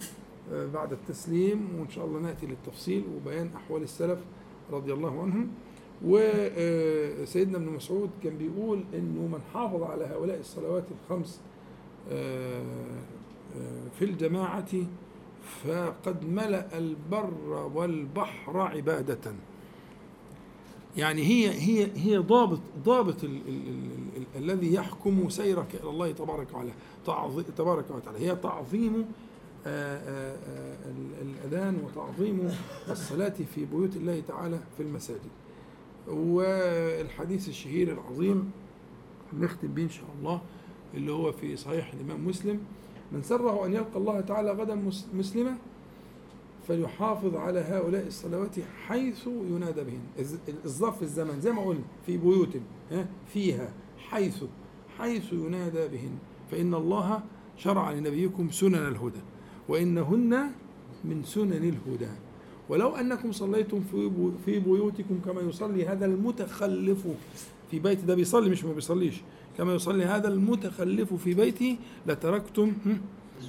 بعد 0.51 0.91
التسليم 0.93 1.67
وإن 1.79 1.89
شاء 1.89 2.05
الله 2.05 2.19
نأتي 2.19 2.45
للتفصيل 2.45 3.03
وبيان 3.15 3.49
أحوال 3.55 3.83
السلف 3.83 4.19
رضي 4.71 4.93
الله 4.93 5.21
عنهم. 5.21 5.47
وسيدنا 6.05 7.57
ابن 7.57 7.65
مسعود 7.69 8.09
كان 8.23 8.37
بيقول 8.37 8.83
إنه 8.93 9.21
من 9.21 9.39
حافظ 9.53 9.83
على 9.83 10.05
هؤلاء 10.05 10.39
الصلوات 10.39 10.83
الخمس 10.91 11.41
في 13.99 14.05
الجماعة 14.05 14.69
فقد 15.63 16.25
ملأ 16.25 16.77
البر 16.77 17.69
والبحر 17.73 18.59
عبادة. 18.59 19.33
يعني 20.97 21.21
هي 21.21 21.49
هي 21.49 21.91
هي 21.95 22.17
ضابط 22.17 22.59
ضابط 22.85 23.23
ال 23.23 23.41
ال 23.47 23.67
ال 23.67 23.89
ال 24.17 24.43
الذي 24.43 24.73
يحكم 24.73 25.29
سيرك 25.29 25.75
إلى 25.75 25.89
الله 25.89 26.11
تبارك 26.11 26.47
وتعالى 26.49 26.71
تبارك 27.57 27.91
وتعالى. 27.91 28.19
هي 28.19 28.35
تعظيم 28.35 29.05
الأذان 31.21 31.83
وتعظيم 31.83 32.51
الصلاة 32.89 33.35
في 33.55 33.65
بيوت 33.65 33.95
الله 33.95 34.21
تعالى 34.27 34.59
في 34.77 34.83
المساجد. 34.83 35.31
والحديث 36.07 37.49
الشهير 37.49 37.93
العظيم 37.93 38.51
نختم 39.33 39.67
به 39.67 39.83
إن 39.83 39.89
شاء 39.89 40.09
الله 40.19 40.41
اللي 40.93 41.11
هو 41.11 41.31
في 41.31 41.55
صحيح 41.55 41.93
الإمام 41.93 42.27
مسلم 42.27 42.59
من 43.13 43.21
سره 43.23 43.65
أن 43.65 43.73
يلقى 43.73 43.97
الله 43.97 44.21
تعالى 44.21 44.51
غدا 44.51 44.75
مسلما 45.13 45.55
فليحافظ 46.67 47.35
على 47.35 47.59
هؤلاء 47.59 48.07
الصلوات 48.07 48.55
حيث 48.87 49.27
ينادى 49.27 49.81
بهن. 49.83 50.27
الظرف 50.65 51.03
الزمن 51.03 51.41
زي 51.41 51.51
ما 51.51 51.65
قلنا 51.65 51.83
في 52.05 52.17
بيوت 52.17 52.57
فيها 53.33 53.73
حيث 53.97 54.43
حيث 54.97 55.33
ينادى 55.33 55.87
بهن. 55.87 56.11
فإن 56.51 56.73
الله 56.73 57.23
شرع 57.57 57.91
لنبيكم 57.91 58.49
سنن 58.49 58.75
الهدى 58.87 59.19
وإنهن 59.69 60.51
من 61.03 61.23
سنن 61.23 61.51
الهدى. 61.53 62.11
ولو 62.69 62.95
أنكم 62.95 63.31
صليتم 63.31 63.83
في 64.45 64.59
بيوتكم 64.59 65.19
كما 65.25 65.41
يصلي 65.41 65.85
هذا 65.85 66.05
المتخلف 66.05 67.07
في 67.71 67.79
بيت 67.79 68.05
ده 68.05 68.15
بيصلي 68.15 68.49
مش 68.49 68.63
ما 68.65 68.73
بيصليش. 68.73 69.21
كما 69.57 69.73
يصلي 69.73 70.05
هذا 70.05 70.27
المتخلف 70.27 71.13
في 71.13 71.33
بيته 71.33 71.77
لتركتم 72.07 72.73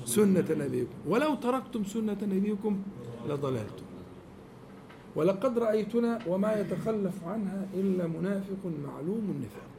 سنة 0.05 0.45
نبيكم. 0.51 0.95
ولو 1.07 1.35
تركتم 1.35 1.85
سنة 1.85 2.19
نبيكم 2.23 2.83
لضللتم. 3.29 3.85
ولقد 5.17 5.59
رأيتنا 5.59 6.19
وما 6.27 6.61
يتخلف 6.61 7.25
عنها 7.25 7.67
إلا 7.75 8.07
منافق 8.07 8.73
معلوم 8.87 9.25
النفاق. 9.37 9.71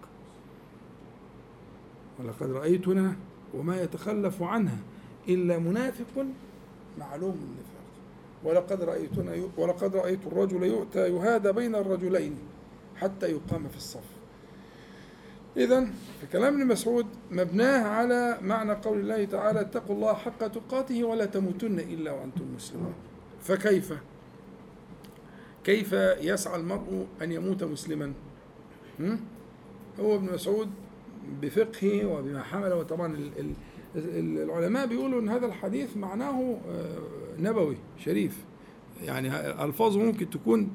ولقد 2.19 2.51
رأيتنا 2.51 3.15
وما 3.53 3.82
يتخلف 3.82 4.43
عنها 4.43 4.78
إلا 5.30 5.59
منافق 5.59 6.26
معلوم 6.99 7.38
النفاق. 7.47 7.86
ولقد 8.43 8.84
رأيتنا 8.84 9.36
ولقد 9.57 9.95
رأيت 9.95 10.28
الرجل 10.28 10.63
يؤتى 10.63 10.99
يهادى 10.99 11.51
بين 11.51 11.76
الرجلين 11.76 12.36
حتى 12.95 13.32
يقام 13.32 13.67
في 13.67 13.78
الصف. 13.78 14.14
إذا 15.58 15.86
في 16.22 16.28
كلام 16.32 16.53
ابن 16.53 16.68
مسعود 16.68 17.06
مبناه 17.32 17.84
على 17.84 18.38
معنى 18.41 18.72
قول 18.74 18.99
الله 18.99 19.26
تعالى 19.26 19.62
اتقوا 19.62 19.95
الله 19.95 20.14
حق 20.14 20.47
تقاته 20.47 21.03
ولا 21.03 21.26
تموتن 21.26 21.80
إلا 21.80 22.12
وأنتم 22.12 22.45
مسلمون. 22.56 22.93
فكيف؟ 23.41 23.93
كيف 25.64 25.93
يسعى 26.22 26.60
المرء 26.60 27.08
أن 27.22 27.32
يموت 27.32 27.64
مسلما؟ 27.64 28.14
هو 29.99 30.16
ابن 30.16 30.34
مسعود 30.34 30.70
بفقهه 31.41 32.06
وبما 32.06 32.43
حمله 32.43 32.76
وطبعا 32.76 33.32
العلماء 33.95 34.88
بيقولوا 34.88 35.22
إن 35.22 35.30
هذا 35.30 35.45
الحديث 35.45 35.97
معناه 35.97 36.58
نبوي 37.39 37.78
شريف. 37.99 38.43
يعني 39.03 39.36
ألفاظه 39.64 39.99
ممكن 39.99 40.30
تكون 40.30 40.70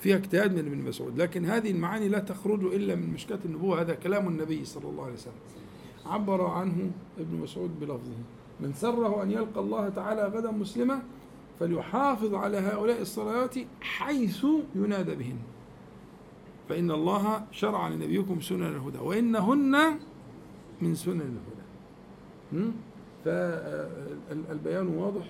فيها 0.00 0.16
اجتهاد 0.16 0.52
من 0.52 0.58
ابن 0.58 0.78
مسعود 0.88 1.18
لكن 1.18 1.44
هذه 1.44 1.70
المعاني 1.70 2.08
لا 2.08 2.18
تخرج 2.18 2.64
إلا 2.64 2.94
من 2.94 3.12
مشكاه 3.12 3.38
النبوة 3.44 3.80
هذا 3.80 3.94
كلام 3.94 4.28
النبي 4.28 4.64
صلى 4.64 4.84
الله 4.84 5.04
عليه 5.04 5.14
وسلم. 5.14 5.32
عبر 6.06 6.46
عنه 6.46 6.90
ابن 7.18 7.36
مسعود 7.36 7.80
بلفظه 7.80 8.16
من 8.60 8.72
سره 8.72 9.22
أن 9.22 9.30
يلقى 9.30 9.60
الله 9.60 9.88
تعالى 9.88 10.22
غدا 10.22 10.50
مسلما 10.50 11.02
فليحافظ 11.60 12.34
على 12.34 12.58
هؤلاء 12.58 13.00
الصلوات 13.00 13.54
حيث 13.80 14.46
ينادى 14.74 15.14
بهن. 15.14 15.38
فإن 16.68 16.90
الله 16.90 17.42
شرع 17.52 17.88
لنبيكم 17.88 18.40
سنن 18.40 18.66
الهدى 18.66 18.98
وإنهن 18.98 19.98
من 20.80 20.94
سنن 20.94 21.20
الهدى? 21.20 22.72
فالبيان 23.24 24.88
واضح 24.88 25.26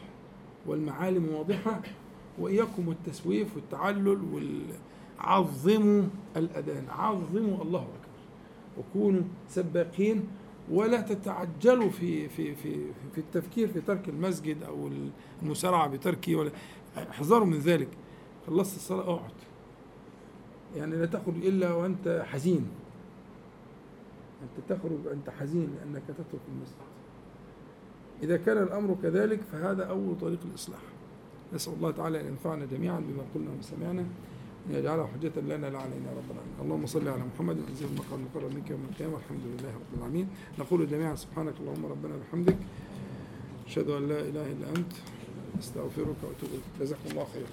والمعالم 0.67 1.29
واضحة 1.29 1.81
وإياكم 2.41 2.89
والتسويف 2.89 3.57
والتعلل 3.57 4.43
وعظموا 5.21 6.03
الأذان. 6.37 6.85
عظموا 6.89 7.63
الله 7.63 7.81
أكبر. 7.81 8.21
وكونوا 8.79 9.23
سباقين 9.49 10.29
ولا 10.71 11.01
تتعجلوا 11.01 11.91
في 11.91 12.29
في 12.29 12.55
في 12.55 12.75
في 13.15 13.19
التفكير 13.19 13.69
في 13.69 13.81
ترك 13.81 14.09
المسجد 14.09 14.63
أو 14.63 14.91
المسارعه 15.43 15.89
بتركه 15.89 16.37
ولا 16.37 16.51
احذروا 16.97 17.47
من 17.47 17.59
ذلك. 17.59 17.89
خلصت 18.47 18.77
الصلاة 18.77 19.03
اقعد. 19.03 19.31
يعني 20.77 20.97
لا 20.97 21.07
تخرج 21.07 21.37
إلا 21.47 21.73
وأنت 21.73 22.25
حزين. 22.29 22.67
أنت 24.43 24.69
تخرج 24.69 25.07
وأنت 25.07 25.31
حزين 25.31 25.69
لأنك 25.77 26.03
تترك 26.09 26.41
المسجد. 26.49 26.91
إذا 28.23 28.37
كان 28.37 28.63
الأمر 28.63 28.97
كذلك 29.03 29.41
فهذا 29.53 29.85
أول 29.85 30.19
طريق 30.21 30.39
الاصلاح 30.51 30.81
نسأل 31.55 31.73
الله 31.73 31.91
تعالى 31.91 32.21
أن 32.21 32.27
ينفعنا 32.27 32.65
جميعا 32.65 32.99
بما 32.99 33.23
قلنا 33.35 33.51
وسمعنا 33.59 34.05
أن 34.69 34.75
يجعله 34.75 35.07
حجة 35.07 35.41
لنا 35.41 35.67
لا 35.67 35.79
علينا 35.79 36.11
رب 36.19 36.31
العالمين 36.31 36.57
اللهم 36.63 36.87
صل 36.87 37.09
على 37.09 37.23
محمد 37.35 37.57
أنزل 37.69 37.87
المقام 37.87 38.21
المقرب 38.21 38.55
منك 38.55 38.71
يوم 38.71 38.83
القيامة 38.91 39.17
الحمد 39.17 39.45
لله 39.47 39.73
رب 39.75 39.93
العالمين. 39.99 40.29
نقول 40.59 40.89
جميعا 40.91 41.15
سبحانك 41.15 41.55
اللهم 41.61 41.87
ربنا 41.87 42.15
وبحمدك 42.15 42.57
أشهد 43.67 43.89
أن 43.91 44.09
لا 44.09 44.21
إله 44.21 44.47
إلا 44.53 44.67
أنت 44.77 44.93
أستغفرك 45.59 46.19
وأتوب 46.23 46.51
إليك. 46.55 46.67
جزاكم 46.81 47.11
الله 47.11 47.27
خيرا. 47.35 47.51